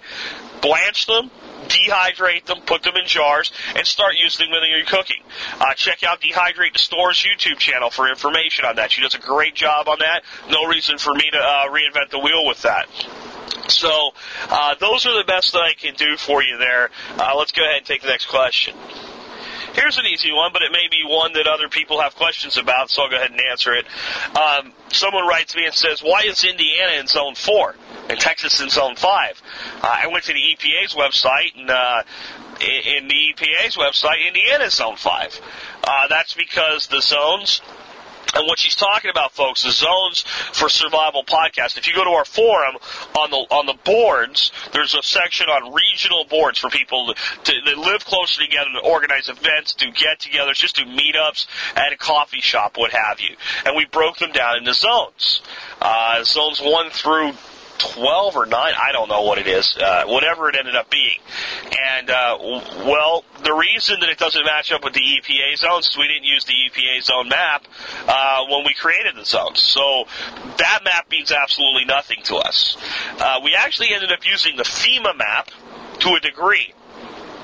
[0.62, 1.32] Blanch them,
[1.68, 5.22] dehydrate them, put them in jars, and start using them in your cooking.
[5.60, 8.92] Uh, check out Dehydrate the Store's YouTube channel for information on that.
[8.92, 10.24] She does a great job on that.
[10.50, 12.88] No reason for me to uh, reinvent the wheel with that.
[13.68, 14.12] So
[14.50, 16.90] uh, those are the best that I can do for you there.
[17.18, 18.76] Uh, let's go ahead and take the next question.
[19.74, 22.90] Here's an easy one, but it may be one that other people have questions about,
[22.90, 23.86] so I'll go ahead and answer it.
[24.36, 27.76] Um, someone writes me and says, "Why is Indiana in Zone Four
[28.10, 29.42] and Texas in Zone 5?
[29.82, 32.04] Uh, I went to the EPA's website, and uh,
[32.60, 35.40] in the EPA's website, Indiana is Zone Five.
[35.84, 37.62] Uh, that's because the zones
[38.34, 40.22] and what she's talking about, folks, is zones
[40.54, 41.78] for survival podcast.
[41.78, 42.76] If you go to our forum
[43.18, 47.14] on the on the boards, there's a section on regional boards for people
[47.44, 51.98] to, to live closer together, to organize events, do get-togethers, just do meetups at a
[51.98, 53.36] coffee shop, what have you.
[53.66, 55.42] And we broke them down into zones.
[55.82, 57.34] Uh, zones one through
[57.94, 61.18] 12 or 9, I don't know what it is, uh, whatever it ended up being.
[61.98, 62.38] And, uh,
[62.86, 66.26] well, the reason that it doesn't match up with the EPA zones is we didn't
[66.26, 67.66] use the EPA zone map
[68.08, 69.62] uh, when we created the zones.
[69.62, 70.06] So
[70.58, 72.78] that map means absolutely nothing to us.
[73.20, 75.50] Uh, we actually ended up using the FEMA map
[76.00, 76.74] to a degree.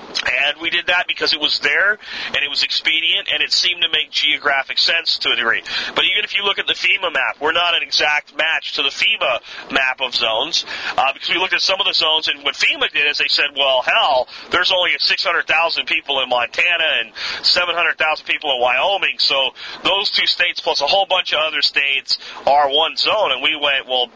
[0.08, 3.82] And we did that because it was there and it was expedient and it seemed
[3.82, 5.62] to make geographic sense to a degree.
[5.96, 8.84] But even if you look at the FEMA map, we're not an exact match to
[8.84, 10.66] the FEMA map of zones
[10.98, 13.28] uh, because we looked at some of the zones and what FEMA did is they
[13.28, 17.12] said, well, hell, there's only 600,000 people in Montana and
[17.44, 19.52] 700,000 people in Wyoming, so
[19.84, 23.32] those two states plus a whole bunch of other states are one zone.
[23.32, 24.10] And we went, well,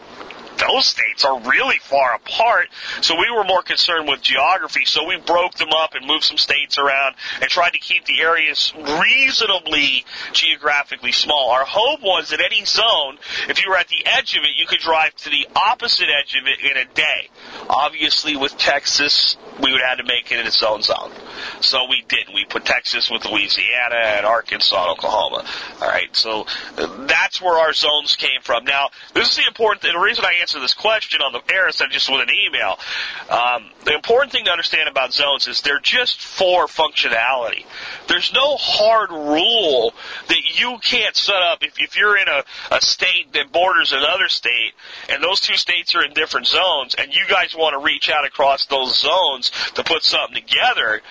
[0.61, 2.67] those states are really far apart.
[3.01, 4.85] So we were more concerned with geography.
[4.85, 8.21] So we broke them up and moved some states around and tried to keep the
[8.21, 11.51] areas reasonably geographically small.
[11.51, 13.17] Our hope was that any zone,
[13.49, 16.35] if you were at the edge of it, you could drive to the opposite edge
[16.35, 17.29] of it in a day.
[17.69, 21.11] Obviously, with Texas, we would have to make it in its own zone.
[21.61, 22.27] So we did.
[22.33, 25.45] We put Texas with Louisiana and Arkansas and Oklahoma.
[25.81, 26.15] All right.
[26.15, 26.45] So
[26.77, 28.65] uh, that's where our zones came from.
[28.65, 29.81] Now, this is the important.
[29.81, 32.77] The reason I answer this question on the air instead of just with an email.
[33.29, 37.65] Um, the important thing to understand about zones is they're just for functionality.
[38.07, 39.93] There's no hard rule
[40.27, 44.29] that you can't set up if, if you're in a, a state that borders another
[44.29, 44.73] state
[45.09, 48.25] and those two states are in different zones and you guys want to reach out
[48.25, 51.01] across those zones to put something together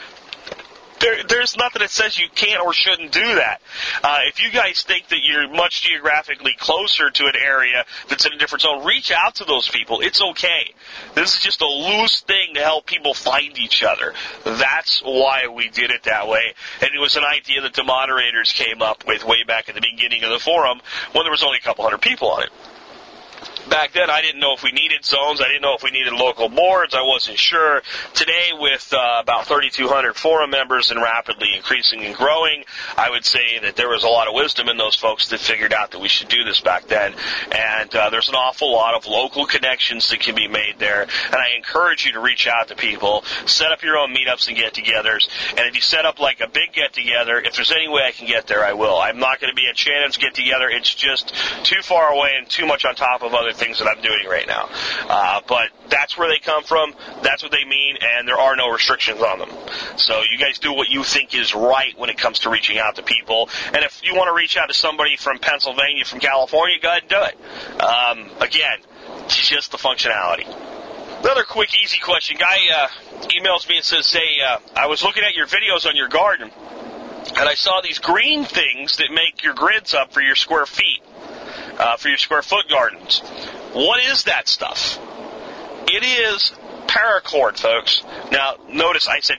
[1.00, 3.60] there, there's nothing that says you can't or shouldn't do that.
[4.02, 8.32] Uh, if you guys think that you're much geographically closer to an area that's in
[8.32, 10.00] a different zone, reach out to those people.
[10.00, 10.72] It's okay.
[11.14, 14.14] This is just a loose thing to help people find each other.
[14.44, 16.54] That's why we did it that way.
[16.80, 19.80] And it was an idea that the moderators came up with way back at the
[19.80, 20.80] beginning of the forum
[21.12, 22.50] when there was only a couple hundred people on it
[23.68, 25.40] back then I didn't know if we needed zones.
[25.40, 26.94] I didn't know if we needed local boards.
[26.94, 27.82] I wasn't sure.
[28.14, 32.64] Today, with uh, about 3,200 forum members and rapidly increasing and growing,
[32.96, 35.72] I would say that there was a lot of wisdom in those folks that figured
[35.72, 37.14] out that we should do this back then.
[37.52, 41.02] And uh, there's an awful lot of local connections that can be made there.
[41.02, 44.56] And I encourage you to reach out to people, set up your own meetups and
[44.56, 45.28] get-togethers.
[45.50, 48.26] And if you set up like a big get-together, if there's any way I can
[48.26, 48.98] get there, I will.
[48.98, 50.68] I'm not going to be at Shannon's get-together.
[50.68, 54.02] It's just too far away and too much on top of other things that I'm
[54.02, 54.68] doing right now.
[55.08, 56.94] Uh, but that's where they come from.
[57.22, 59.50] That's what they mean, and there are no restrictions on them.
[59.96, 62.96] So you guys do what you think is right when it comes to reaching out
[62.96, 63.48] to people.
[63.66, 67.02] And if you want to reach out to somebody from Pennsylvania, from California, go ahead
[67.02, 67.82] and do it.
[67.82, 68.78] Um, again,
[69.28, 70.46] just the functionality.
[71.20, 72.38] Another quick, easy question.
[72.38, 72.88] Guy uh,
[73.28, 76.50] emails me and says, "Hey, uh, I was looking at your videos on your garden."
[77.36, 81.02] And I saw these green things that make your grids up for your square feet
[81.80, 83.20] uh, for your square foot gardens.
[83.72, 84.98] What is that stuff?
[85.88, 86.52] It is
[86.86, 88.02] paracord, folks.
[88.30, 89.38] Now, notice I said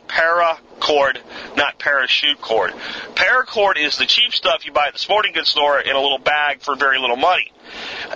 [0.82, 1.18] paracord,
[1.56, 2.72] not parachute cord.
[3.16, 6.18] Paracord is the cheap stuff you buy at the sporting goods store in a little
[6.18, 7.52] bag for very little money.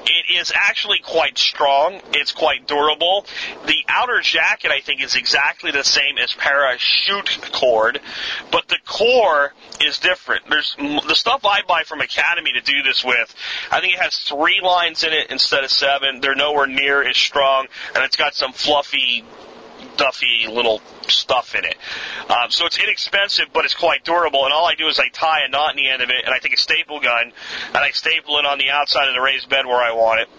[0.06, 2.02] It is actually quite strong.
[2.14, 3.26] It's quite durable.
[3.66, 8.02] The outer jacket, I think, is exactly the same as parachute cord,
[8.52, 10.50] but the core is different.
[10.50, 13.34] There's the stuff I buy from Academy to do this with.
[13.72, 16.20] I think it has three lines in it instead of seven.
[16.20, 19.24] They're nowhere near as strong, and it's got some fluffy
[19.96, 21.78] stuffy little stuff in it.
[22.30, 24.44] Um, so it's inexpensive, but it's quite durable.
[24.44, 26.34] And all I do is I tie a knot in the end of it, and
[26.34, 27.32] I take a staple gun
[27.68, 30.30] and I staple it on the outside of the raised bed where I want it.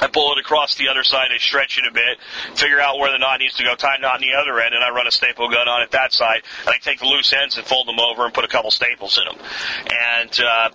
[0.00, 2.18] I pull it across the other side, I stretch it a bit,
[2.54, 4.82] figure out where the knot needs to go, tie knot on the other end, and
[4.82, 6.42] I run a staple gun on it that side.
[6.60, 9.18] And I take the loose ends and fold them over and put a couple staples
[9.18, 9.46] in them.
[9.90, 10.70] And uh,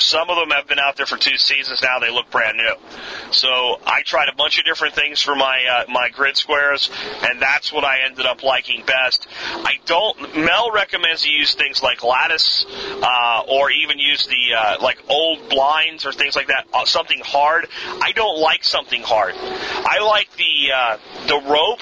[0.00, 2.74] some of them have been out there for two seasons now; they look brand new.
[3.30, 6.90] So I tried a bunch of different things for my uh, my grid squares,
[7.22, 9.26] and that's what I ended up liking best.
[9.54, 10.36] I don't.
[10.36, 12.66] Mel recommends you use things like lattice,
[13.02, 16.66] uh, or even use the uh, like old blinds or things like that.
[16.72, 17.66] Uh, something hard.
[18.00, 19.34] I don't like something hard.
[19.36, 21.80] I like the uh, the rope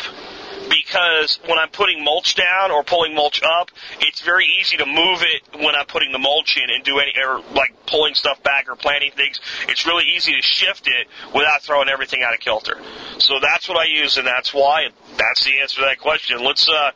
[0.73, 5.23] because when I'm putting mulch down or pulling mulch up, it's very easy to move
[5.23, 8.69] it when I'm putting the mulch in and do any or like pulling stuff back
[8.69, 9.41] or planting things.
[9.69, 12.81] It's really easy to shift it without throwing everything out of kilter.
[13.19, 14.89] So that's what I use, and that's why.
[15.19, 16.43] That's the answer to that question.
[16.43, 16.91] Let's uh,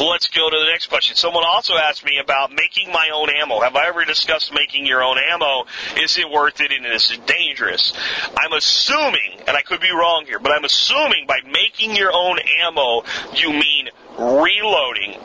[0.00, 1.16] let's go to the next question.
[1.16, 3.60] Someone also asked me about making my own ammo.
[3.60, 5.64] Have I ever discussed making your own ammo?
[5.96, 7.92] Is it worth it and is it dangerous?
[8.36, 12.38] I'm assuming, and I could be wrong here, but I'm assuming by making your own
[12.66, 13.02] ammo,
[13.34, 15.16] you mean reloading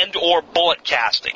[0.00, 1.34] and or bullet casting.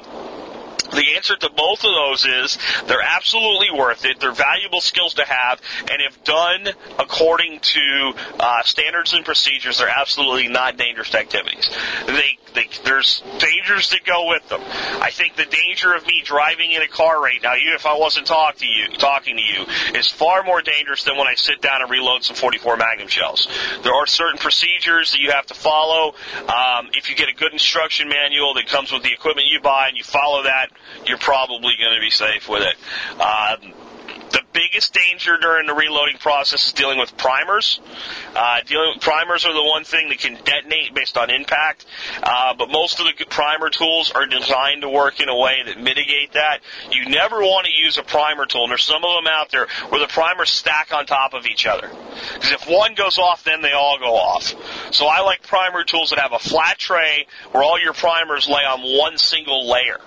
[0.90, 4.20] The answer to both of those is they're absolutely worth it.
[4.20, 6.68] They're valuable skills to have, and if done
[6.98, 11.70] according to uh, standards and procedures, they're absolutely not dangerous activities.
[12.06, 14.60] They, they, there's dangers that go with them.
[15.00, 17.96] I think the danger of me driving in a car right now, even if I
[17.96, 19.66] wasn't talk to you, talking to you,
[19.98, 23.48] is far more dangerous than when I sit down and reload some 44 Magnum shells.
[23.82, 26.14] There are certain procedures that you have to follow.
[26.48, 29.88] Um, if you get a good instruction manual that comes with the equipment you buy
[29.88, 30.70] and you follow that,
[31.06, 33.20] you're probably going to be safe with it.
[33.20, 33.74] Um,
[34.30, 37.80] the biggest danger during the reloading process is dealing with primers.
[38.34, 41.86] Uh, dealing with primers are the one thing that can detonate based on impact,
[42.22, 45.80] uh, but most of the primer tools are designed to work in a way that
[45.80, 46.58] mitigate that.
[46.90, 49.68] You never want to use a primer tool, and there's some of them out there
[49.88, 51.90] where the primers stack on top of each other.
[52.34, 54.52] Because if one goes off, then they all go off.
[54.92, 58.64] So I like primer tools that have a flat tray where all your primers lay
[58.64, 60.00] on one single layer.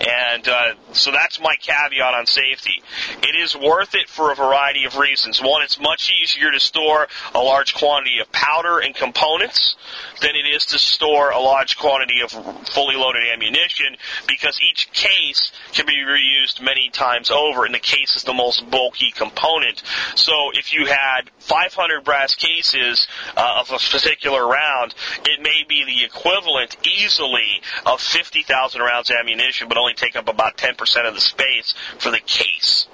[0.00, 2.82] And uh, so that's my caveat on safety.
[3.22, 5.40] It is worth it for a variety of reasons.
[5.40, 9.76] One, it's much easier to store a large quantity of powder and components
[10.20, 12.30] than it is to store a large quantity of
[12.68, 18.16] fully loaded ammunition because each case can be reused many times over, and the case
[18.16, 19.82] is the most bulky component.
[20.14, 25.84] So if you had 500 brass cases uh, of a particular round, it may be
[25.84, 31.14] the equivalent easily of 50,000 rounds of ammunition, but only take up about 10% of
[31.14, 32.86] the space for the case.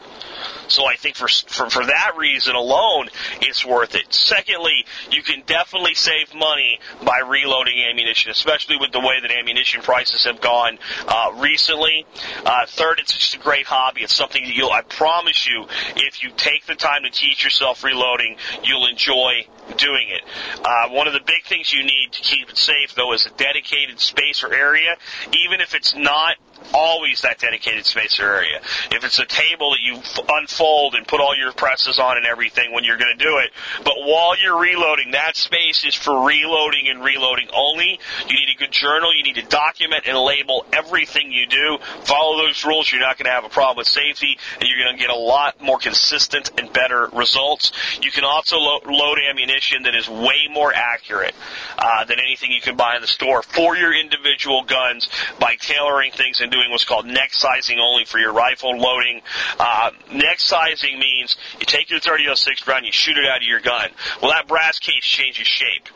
[0.68, 3.08] So I think for, for, for that reason alone,
[3.40, 4.12] it's worth it.
[4.14, 9.82] Secondly, you can definitely save money by reloading ammunition, especially with the way that ammunition
[9.82, 10.78] prices have gone
[11.08, 12.06] uh, recently.
[12.44, 14.02] Uh, third, it's just a great hobby.
[14.02, 15.66] It's something that you'll, I promise you,
[15.96, 20.22] if you take the time to teach yourself reloading, you'll enjoy doing it.
[20.64, 23.30] Uh, one of the big things you need to keep it safe, though, is a
[23.30, 24.96] dedicated space or area,
[25.32, 26.36] even if it's not
[26.72, 28.60] always that dedicated space or area.
[28.90, 32.72] If it's a table that you unfold and put all your presses on and everything
[32.72, 33.50] when you're going to do it,
[33.84, 37.98] but while you're reloading, that space is for reloading and reloading only.
[38.28, 39.14] You need a good journal.
[39.14, 41.78] You need to document and label everything you do.
[42.04, 42.90] Follow those rules.
[42.90, 45.18] You're not going to have a problem with safety, and you're going to get a
[45.18, 47.72] lot more consistent and better results.
[48.02, 51.34] You can also lo- load ammunition that is way more accurate
[51.78, 55.08] uh, than anything you can buy in the store for your individual guns
[55.38, 59.22] by tailoring things and doing what's called neck sizing only for your rifle loading.
[59.58, 63.60] Uh, neck sizing means you take your 30-06 round, you shoot it out of your
[63.60, 63.90] gun.
[64.20, 65.88] Well, that brass case changes shape.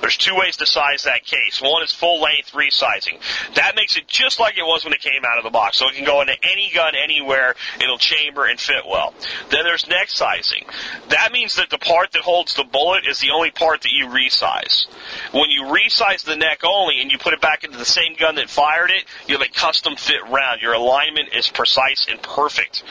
[0.00, 1.62] There's two ways to size that case.
[1.62, 3.18] One is full length resizing.
[3.54, 5.78] That makes it just like it was when it came out of the box.
[5.78, 7.54] So it can go into any gun anywhere.
[7.80, 9.14] It'll chamber and fit well.
[9.50, 10.66] Then there's neck sizing.
[11.08, 14.08] That means that the part that holds the bullet is the only part that you
[14.08, 14.86] resize.
[15.32, 18.34] When you resize the neck only and you put it back into the same gun
[18.34, 20.60] that fired it, you have a custom fit round.
[20.60, 22.82] Your alignment is precise and perfect.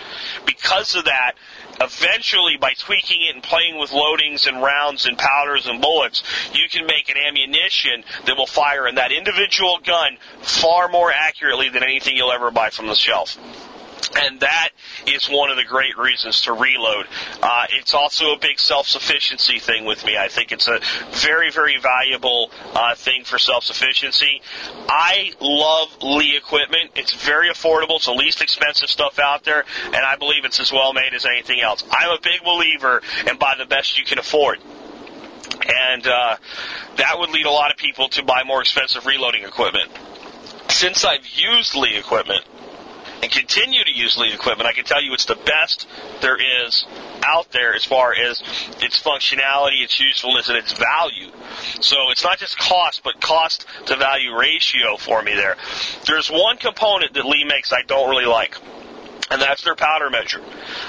[0.46, 1.34] Because of that,
[1.82, 6.24] eventually by tweaking it and playing with loadings and rounds and powders and bullets,
[6.54, 11.70] you can make an ammunition that will fire in that individual gun far more accurately
[11.70, 13.38] than anything you'll ever buy from the shelf.
[14.16, 14.70] And that
[15.08, 17.08] is one of the great reasons to reload.
[17.42, 20.18] Uh, it's also a big self-sufficiency thing with me.
[20.18, 20.80] I think it's a
[21.12, 24.42] very, very valuable uh, thing for self-sufficiency.
[24.88, 26.92] I love Lee equipment.
[26.96, 27.96] It's very affordable.
[27.96, 31.26] It's the least expensive stuff out there, and I believe it's as well made as
[31.26, 31.84] anything else.
[31.90, 34.60] I'm a big believer in buy the best you can afford.
[35.66, 36.38] And uh,
[36.98, 39.92] that would lead a lot of people to buy more expensive reloading equipment.
[40.70, 42.44] Since I've used Lee equipment,
[43.24, 45.88] and continue to use Lee equipment, I can tell you it's the best
[46.20, 46.86] there is
[47.24, 48.42] out there as far as
[48.82, 51.32] its functionality, its usefulness, and its value.
[51.80, 55.56] So it's not just cost, but cost to value ratio for me there.
[56.06, 58.58] There's one component that Lee makes I don't really like
[59.32, 60.42] and that's their powder measure.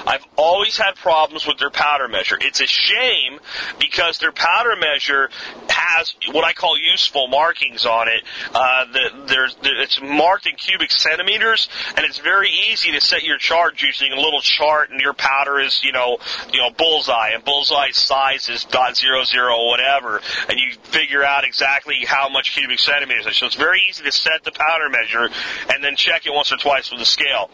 [0.05, 2.37] I've always had problems with their powder measure.
[2.39, 3.39] It's a shame
[3.79, 5.29] because their powder measure
[5.69, 8.23] has what I call useful markings on it.
[8.53, 13.37] Uh, the, there's, it's marked in cubic centimeters, and it's very easy to set your
[13.37, 16.17] charge using a little chart, and your powder is, you know,
[16.51, 21.43] you know, bullseye, and bullseye size is dot zero zero whatever, and you figure out
[21.43, 23.37] exactly how much cubic centimeters.
[23.37, 25.29] So it's very easy to set the powder measure,
[25.73, 27.49] and then check it once or twice with the scale.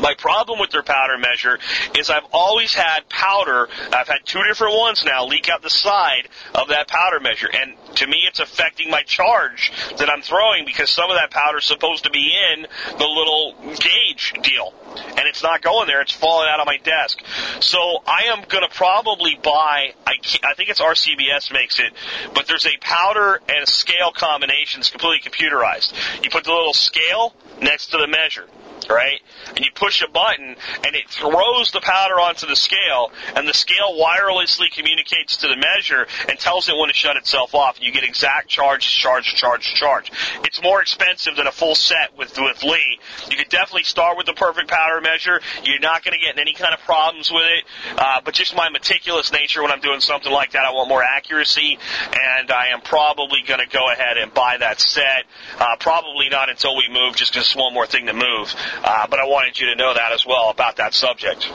[0.00, 1.58] My problem with their powder measure
[1.98, 6.28] is I've always had powder, I've had two different ones now leak out the side
[6.54, 7.48] of that powder measure.
[7.52, 11.58] And to me, it's affecting my charge that I'm throwing because some of that powder
[11.58, 12.66] is supposed to be in
[12.98, 14.72] the little gauge deal.
[14.96, 17.22] And it's not going there, it's falling out of my desk.
[17.60, 20.14] So I am going to probably buy, I,
[20.44, 21.92] I think it's RCBS makes it,
[22.34, 25.92] but there's a powder and a scale combination that's completely computerized.
[26.24, 28.46] You put the little scale next to the measure
[28.90, 29.20] right?
[29.48, 33.54] And you push a button and it throws the powder onto the scale and the
[33.54, 37.78] scale wirelessly communicates to the measure and tells it when to shut itself off.
[37.80, 40.10] You get exact charge, charge, charge, charge.
[40.44, 42.98] It's more expensive than a full set with, with Lee.
[43.30, 45.40] You could definitely start with the perfect powder measure.
[45.64, 47.64] You're not going to get any kind of problems with it.
[47.96, 51.02] Uh, but just my meticulous nature when I'm doing something like that, I want more
[51.02, 51.78] accuracy
[52.12, 55.24] and I am probably going to go ahead and buy that set.
[55.58, 58.54] Uh, probably not until we move just because it's one more thing to move.
[58.82, 61.50] Uh, but I wanted you to know that as well about that subject.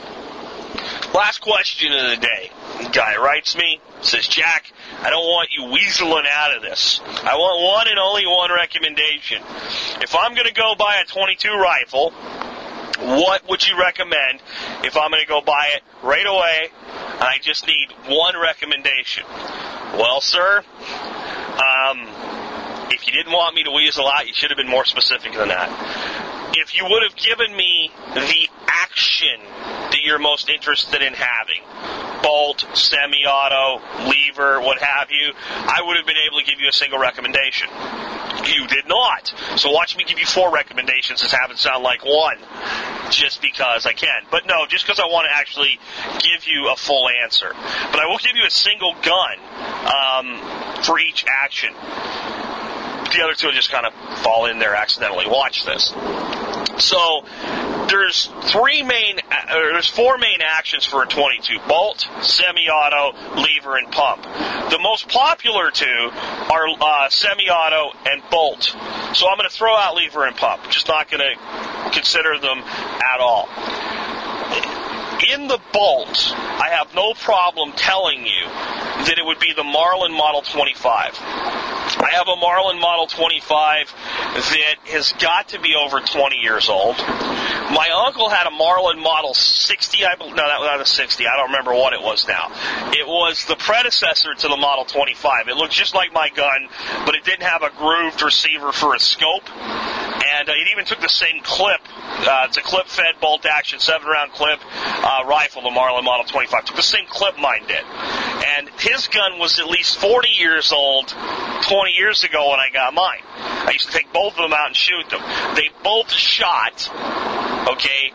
[1.14, 2.50] Last question of the day.
[2.92, 4.70] Guy writes me, says, Jack,
[5.00, 7.00] I don't want you weaseling out of this.
[7.04, 9.42] I want one and only one recommendation.
[10.02, 12.12] If I'm going to go buy a 22 rifle,
[12.98, 14.40] what would you recommend
[14.84, 16.70] if I'm going to go buy it right away
[17.14, 19.24] and I just need one recommendation?
[19.94, 20.62] Well, sir,
[21.56, 22.06] um,
[22.90, 25.48] if you didn't want me to weasel out, you should have been more specific than
[25.48, 25.70] that.
[26.56, 29.40] If you would have given me the action
[29.90, 31.60] that you're most interested in having,
[32.22, 36.72] bolt, semi-auto, lever, what have you, I would have been able to give you a
[36.72, 37.68] single recommendation.
[38.46, 39.32] You did not.
[39.56, 42.38] So watch me give you four recommendations and have it sound like one,
[43.10, 44.22] just because I can.
[44.30, 45.78] But no, just because I want to actually
[46.20, 47.52] give you a full answer.
[47.90, 49.38] But I will give you a single gun
[49.86, 51.74] um, for each action.
[53.16, 55.26] The other two will just kind of fall in there accidentally.
[55.26, 55.94] Watch this.
[56.78, 57.24] So
[57.88, 63.90] there's three main, uh, there's four main actions for a 22: bolt, semi-auto, lever, and
[63.90, 64.22] pump.
[64.70, 68.64] The most popular two are uh, semi-auto and bolt.
[69.14, 70.68] So I'm going to throw out lever and pump.
[70.68, 73.48] Just not going to consider them at all.
[75.32, 80.12] In the bolt, I have no problem telling you that it would be the Marlin
[80.12, 81.85] Model 25.
[81.98, 83.92] I have a Marlin Model 25
[84.36, 86.96] that has got to be over 20 years old.
[87.72, 90.04] My uncle had a Marlin Model 60.
[90.04, 91.26] I no, that was not a 60.
[91.26, 92.52] I don't remember what it was now.
[92.92, 95.48] It was the predecessor to the Model 25.
[95.48, 96.68] It looked just like my gun,
[97.06, 101.00] but it didn't have a grooved receiver for a scope, and uh, it even took
[101.00, 101.80] the same clip.
[102.28, 104.60] Uh, it's a clip-fed bolt-action seven-round clip
[105.02, 105.62] uh, rifle.
[105.62, 107.84] The Marlin Model 25 It took the same clip mine did,
[108.58, 112.94] and his gun was at least 40 years old 20 years ago when I got
[112.94, 113.22] mine.
[113.36, 115.22] I used to take both of them out and shoot them.
[115.54, 116.88] They both shot,
[117.72, 118.12] okay,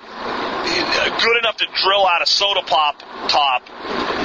[1.21, 3.63] good enough to drill out a soda pop top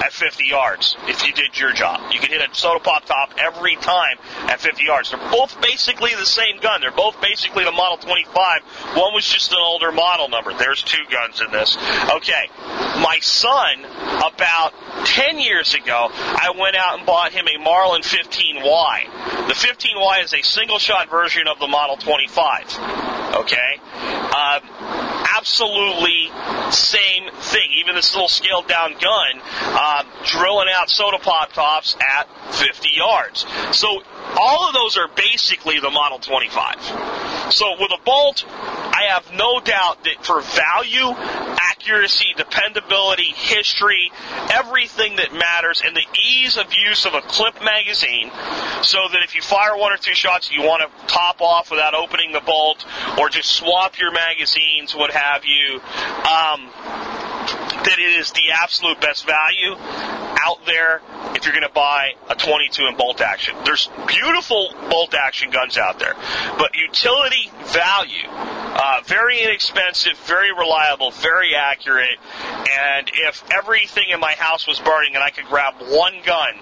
[0.06, 2.12] at 50 yards if you did your job.
[2.12, 4.16] You could hit a soda pop top every time
[4.48, 5.10] at 50 yards.
[5.10, 6.80] They're both basically the same gun.
[6.80, 8.62] They're both basically the Model 25.
[8.96, 10.54] One was just an older model number.
[10.54, 11.76] There's two guns in this.
[12.14, 12.48] Okay.
[13.02, 14.72] My son, about
[15.04, 19.48] 10 years ago, I went out and bought him a Marlin 15Y.
[19.48, 23.36] The 15Y is a single shot version of the Model 25.
[23.36, 23.80] Okay?
[24.32, 24.60] Uh,
[25.36, 26.30] absolutely
[26.70, 27.68] same thing.
[27.78, 33.46] Even this little scaled down gun, uh, drilling out soda pop tops at 50 yards.
[33.72, 34.02] So
[34.38, 37.52] all of those are basically the Model 25.
[37.52, 38.44] So with a bolt,
[39.16, 41.08] have no doubt that for value,
[41.58, 44.10] accuracy, dependability, history,
[44.52, 48.30] everything that matters, and the ease of use of a clip magazine,
[48.82, 51.94] so that if you fire one or two shots, you want to top off without
[51.94, 52.84] opening the bolt,
[53.18, 55.76] or just swap your magazines, what have you.
[55.76, 56.70] Um,
[57.86, 59.76] that it is the absolute best value
[60.46, 61.00] out there
[61.34, 63.54] if you're going to buy a 22 in bolt action.
[63.64, 66.14] There's beautiful bolt action guns out there,
[66.58, 72.18] but utility value, uh, very inexpensive, very reliable, very accurate,
[72.80, 76.54] and if everything in my house was burning and I could grab one gun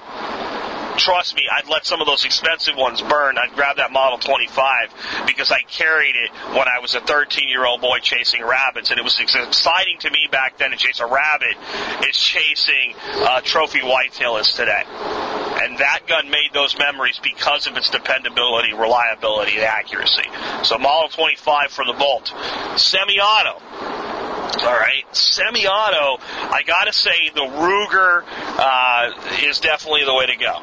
[0.97, 3.39] trust me, I'd let some of those expensive ones burn.
[3.39, 7.65] I'd grab that Model 25 because I carried it when I was a 13 year
[7.65, 11.07] old boy chasing rabbits, and it was exciting to me back then to chase a
[11.07, 11.57] rabbit
[12.09, 12.95] as chasing
[13.29, 14.85] a trophy whitetail is today.
[15.65, 20.29] And that gun made those memories because of its dependability, reliability, and accuracy.
[20.63, 22.35] So Model 25 for the Bolt.
[22.77, 23.63] Semi-auto.
[24.61, 26.23] All right, semi-auto.
[26.23, 29.13] I gotta say, the Ruger uh,
[29.43, 30.61] is definitely the way to go.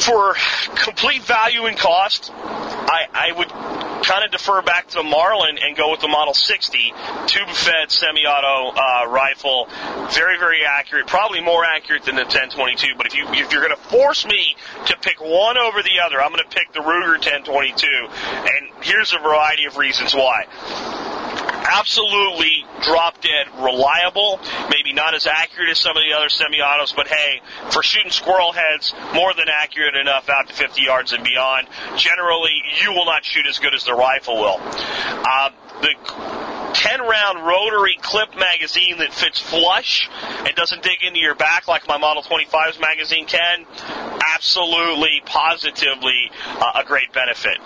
[0.00, 0.34] For
[0.74, 3.48] complete value and cost, I, I would
[4.02, 6.92] kind of defer back to Marlin and go with the Model 60
[7.26, 9.68] tube-fed semi-auto uh, rifle.
[10.12, 11.06] Very, very accurate.
[11.06, 12.94] Probably more accurate than the 1022.
[12.96, 16.20] But if you if you're going to force me to pick one over the other,
[16.20, 17.86] I'm going to pick the Ruger 1022.
[17.86, 20.46] And here's a variety of reasons why
[21.64, 24.40] absolutely drop dead reliable.
[24.70, 27.40] Maybe not as accurate as some of the other semi-autos, but hey,
[27.70, 31.66] for shooting squirrel heads, more than accurate enough out to 50 yards and beyond.
[31.96, 34.60] Generally, you will not shoot as good as the rifle will.
[34.60, 35.50] Uh,
[35.80, 35.94] the
[36.74, 41.86] 10 round rotary clip magazine that fits flush and doesn't dig into your back like
[41.86, 43.66] my Model 25's magazine can,
[44.34, 47.58] absolutely, positively uh, a great benefit.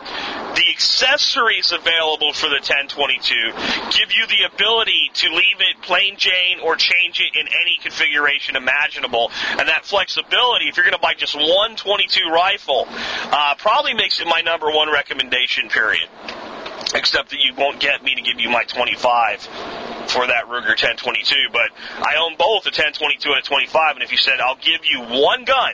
[0.54, 3.52] The accessories available for the 1022
[3.96, 8.56] give you the ability to leave it plain Jane or change it in any configuration
[8.56, 9.30] imaginable.
[9.50, 14.20] And that flexibility, if you're going to buy just one 22 rifle, uh, probably makes
[14.20, 16.08] it my number one recommendation, period
[16.94, 19.42] except that you won't get me to give you my 25
[20.10, 21.50] for that Ruger 1022.
[21.52, 24.80] But I own both a 1022 and a 25, and if you said I'll give
[24.84, 25.72] you one gun,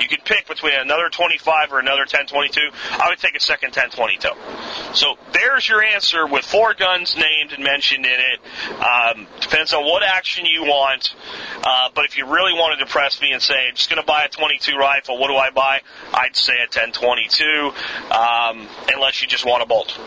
[0.00, 2.60] you could pick between another 25 or another 1022.
[2.92, 4.94] I would take a second 1022.
[4.94, 8.40] So there's your answer with four guns named and mentioned in it.
[8.80, 11.14] Um, depends on what action you want.
[11.62, 14.06] Uh, but if you really wanted to press me and say, I'm just going to
[14.06, 15.80] buy a 22 rifle, what do I buy?
[16.12, 17.72] I'd say a 1022,
[18.10, 19.98] um, unless you just want a bolt.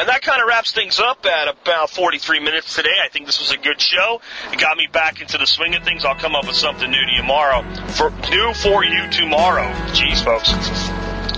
[0.00, 2.88] And that kind of wraps things up at about 43 minutes today.
[3.04, 4.22] I think this was a good show.
[4.50, 6.06] It got me back into the swing of things.
[6.06, 7.62] I'll come up with something new to you tomorrow.
[7.88, 9.70] For new for you tomorrow.
[9.92, 10.48] Jeez, folks.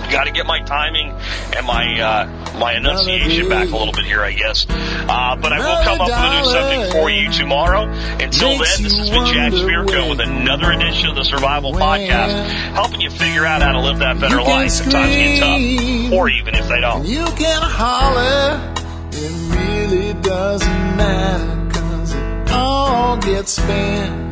[0.09, 1.09] Got to get my timing
[1.57, 4.65] and my uh, my enunciation back a little bit here, I guess.
[4.69, 7.83] Uh, but I will come up with a new subject for you tomorrow.
[7.89, 13.01] Until then, this has been Jack Spirko with another edition of the Survival Podcast, helping
[13.01, 16.55] you figure out how to live that better life if times get tough, or even
[16.55, 17.05] if they don't.
[17.05, 18.73] You can holler,
[19.11, 24.22] it really doesn't matter, cause it all gets spent.